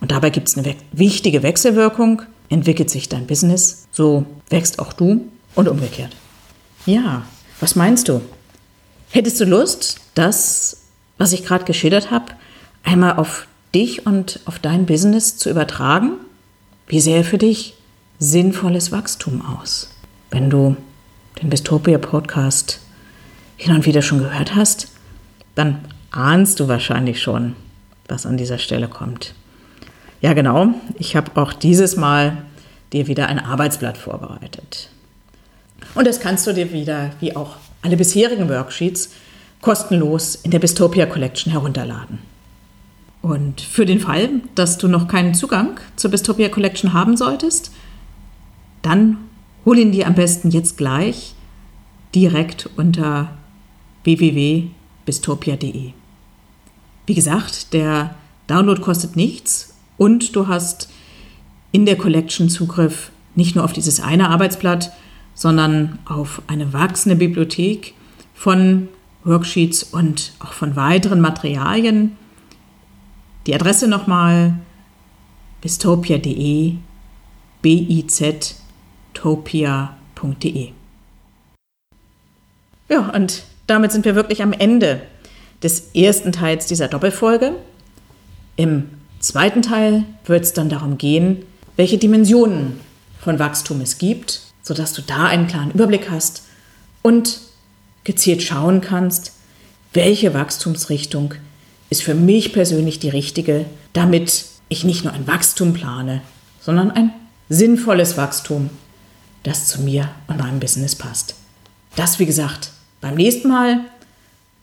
Und 0.00 0.10
dabei 0.10 0.30
gibt 0.30 0.48
es 0.48 0.58
eine 0.58 0.76
wichtige 0.92 1.42
Wechselwirkung. 1.42 2.22
Entwickelt 2.50 2.90
sich 2.90 3.08
dein 3.08 3.26
Business, 3.26 3.86
so 3.90 4.26
wächst 4.50 4.78
auch 4.78 4.92
du 4.92 5.26
und 5.54 5.68
umgekehrt. 5.68 6.14
Ja, 6.84 7.22
was 7.60 7.74
meinst 7.74 8.08
du? 8.08 8.20
Hättest 9.10 9.40
du 9.40 9.44
Lust, 9.46 10.00
das, 10.14 10.82
was 11.16 11.32
ich 11.32 11.44
gerade 11.44 11.64
geschildert 11.64 12.10
habe, 12.10 12.26
einmal 12.82 13.16
auf 13.16 13.46
dich 13.74 14.06
und 14.06 14.40
auf 14.44 14.58
dein 14.58 14.86
Business 14.86 15.36
zu 15.36 15.48
übertragen? 15.48 16.12
Wie 16.86 17.00
sähe 17.00 17.24
für 17.24 17.38
dich 17.38 17.74
sinnvolles 18.18 18.92
Wachstum 18.92 19.42
aus? 19.42 19.88
Wenn 20.30 20.50
du 20.50 20.76
den 21.40 21.48
Bistopia 21.48 21.98
Podcast 21.98 22.80
hin 23.56 23.74
und 23.74 23.86
wieder 23.86 24.02
schon 24.02 24.18
gehört 24.18 24.54
hast, 24.54 24.88
dann 25.54 25.80
ahnst 26.14 26.60
du 26.60 26.68
wahrscheinlich 26.68 27.20
schon, 27.20 27.56
was 28.08 28.26
an 28.26 28.36
dieser 28.36 28.58
Stelle 28.58 28.88
kommt. 28.88 29.34
Ja, 30.20 30.32
genau. 30.32 30.68
Ich 30.98 31.16
habe 31.16 31.40
auch 31.40 31.52
dieses 31.52 31.96
Mal 31.96 32.38
dir 32.92 33.06
wieder 33.06 33.28
ein 33.28 33.38
Arbeitsblatt 33.38 33.98
vorbereitet. 33.98 34.90
Und 35.94 36.06
das 36.06 36.20
kannst 36.20 36.46
du 36.46 36.52
dir 36.52 36.72
wieder, 36.72 37.10
wie 37.20 37.36
auch 37.36 37.56
alle 37.82 37.96
bisherigen 37.96 38.48
Worksheets, 38.48 39.10
kostenlos 39.60 40.36
in 40.36 40.50
der 40.50 40.58
Bistopia 40.58 41.06
Collection 41.06 41.52
herunterladen. 41.52 42.18
Und 43.22 43.60
für 43.60 43.86
den 43.86 44.00
Fall, 44.00 44.28
dass 44.54 44.78
du 44.78 44.86
noch 44.86 45.08
keinen 45.08 45.34
Zugang 45.34 45.80
zur 45.96 46.10
Bistopia 46.10 46.48
Collection 46.48 46.92
haben 46.92 47.16
solltest, 47.16 47.72
dann 48.82 49.16
hol 49.64 49.78
ihn 49.78 49.92
dir 49.92 50.06
am 50.06 50.14
besten 50.14 50.50
jetzt 50.50 50.76
gleich 50.76 51.34
direkt 52.14 52.68
unter 52.76 53.30
www.bistopia.de. 54.04 55.92
Wie 57.06 57.14
gesagt, 57.14 57.72
der 57.72 58.14
Download 58.46 58.80
kostet 58.80 59.16
nichts 59.16 59.74
und 59.96 60.34
du 60.36 60.48
hast 60.48 60.88
in 61.72 61.86
der 61.86 61.96
Collection 61.96 62.48
Zugriff 62.48 63.10
nicht 63.34 63.56
nur 63.56 63.64
auf 63.64 63.72
dieses 63.72 64.00
eine 64.00 64.30
Arbeitsblatt, 64.30 64.92
sondern 65.34 65.98
auf 66.04 66.42
eine 66.46 66.72
wachsende 66.72 67.16
Bibliothek 67.16 67.94
von 68.34 68.88
Worksheets 69.24 69.82
und 69.82 70.32
auch 70.38 70.52
von 70.52 70.76
weiteren 70.76 71.20
Materialien. 71.20 72.16
Die 73.46 73.54
Adresse 73.54 73.88
nochmal 73.88 74.58
bistopia.de, 75.60 76.74
B-I-Z 77.62 78.56
topia.de. 79.14 80.68
Ja, 82.88 83.10
und 83.10 83.44
damit 83.66 83.92
sind 83.92 84.04
wir 84.04 84.14
wirklich 84.14 84.42
am 84.42 84.52
Ende 84.52 85.02
des 85.64 85.90
ersten 85.94 86.30
Teils 86.30 86.66
dieser 86.66 86.86
Doppelfolge. 86.88 87.56
Im 88.56 88.90
zweiten 89.18 89.62
Teil 89.62 90.04
wird 90.26 90.44
es 90.44 90.52
dann 90.52 90.68
darum 90.68 90.98
gehen, 90.98 91.44
welche 91.76 91.98
Dimensionen 91.98 92.78
von 93.18 93.38
Wachstum 93.38 93.80
es 93.80 93.98
gibt, 93.98 94.42
sodass 94.62 94.92
du 94.92 95.02
da 95.02 95.24
einen 95.24 95.48
klaren 95.48 95.72
Überblick 95.72 96.10
hast 96.10 96.44
und 97.02 97.40
gezielt 98.04 98.42
schauen 98.42 98.80
kannst, 98.80 99.32
welche 99.92 100.34
Wachstumsrichtung 100.34 101.34
ist 101.90 102.02
für 102.02 102.14
mich 102.14 102.52
persönlich 102.52 103.00
die 103.00 103.08
richtige, 103.08 103.64
damit 103.92 104.44
ich 104.68 104.84
nicht 104.84 105.04
nur 105.04 105.12
ein 105.12 105.26
Wachstum 105.26 105.72
plane, 105.72 106.22
sondern 106.60 106.90
ein 106.90 107.12
sinnvolles 107.48 108.16
Wachstum 108.16 108.70
das 109.44 109.66
zu 109.66 109.82
mir 109.82 110.08
und 110.26 110.38
meinem 110.38 110.58
Business 110.58 110.96
passt. 110.96 111.36
Das, 111.94 112.18
wie 112.18 112.26
gesagt, 112.26 112.70
beim 113.00 113.14
nächsten 113.14 113.48
Mal. 113.48 113.80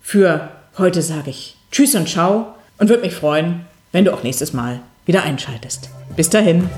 Für 0.01 0.51
heute 0.81 1.01
sage 1.01 1.29
ich 1.29 1.55
Tschüss 1.71 1.95
und 1.95 2.09
Ciao 2.09 2.55
und 2.77 2.89
würde 2.89 3.03
mich 3.03 3.13
freuen, 3.13 3.65
wenn 3.91 4.03
du 4.03 4.13
auch 4.13 4.23
nächstes 4.23 4.51
Mal 4.51 4.81
wieder 5.05 5.23
einschaltest. 5.23 5.89
Bis 6.15 6.29
dahin. 6.29 6.69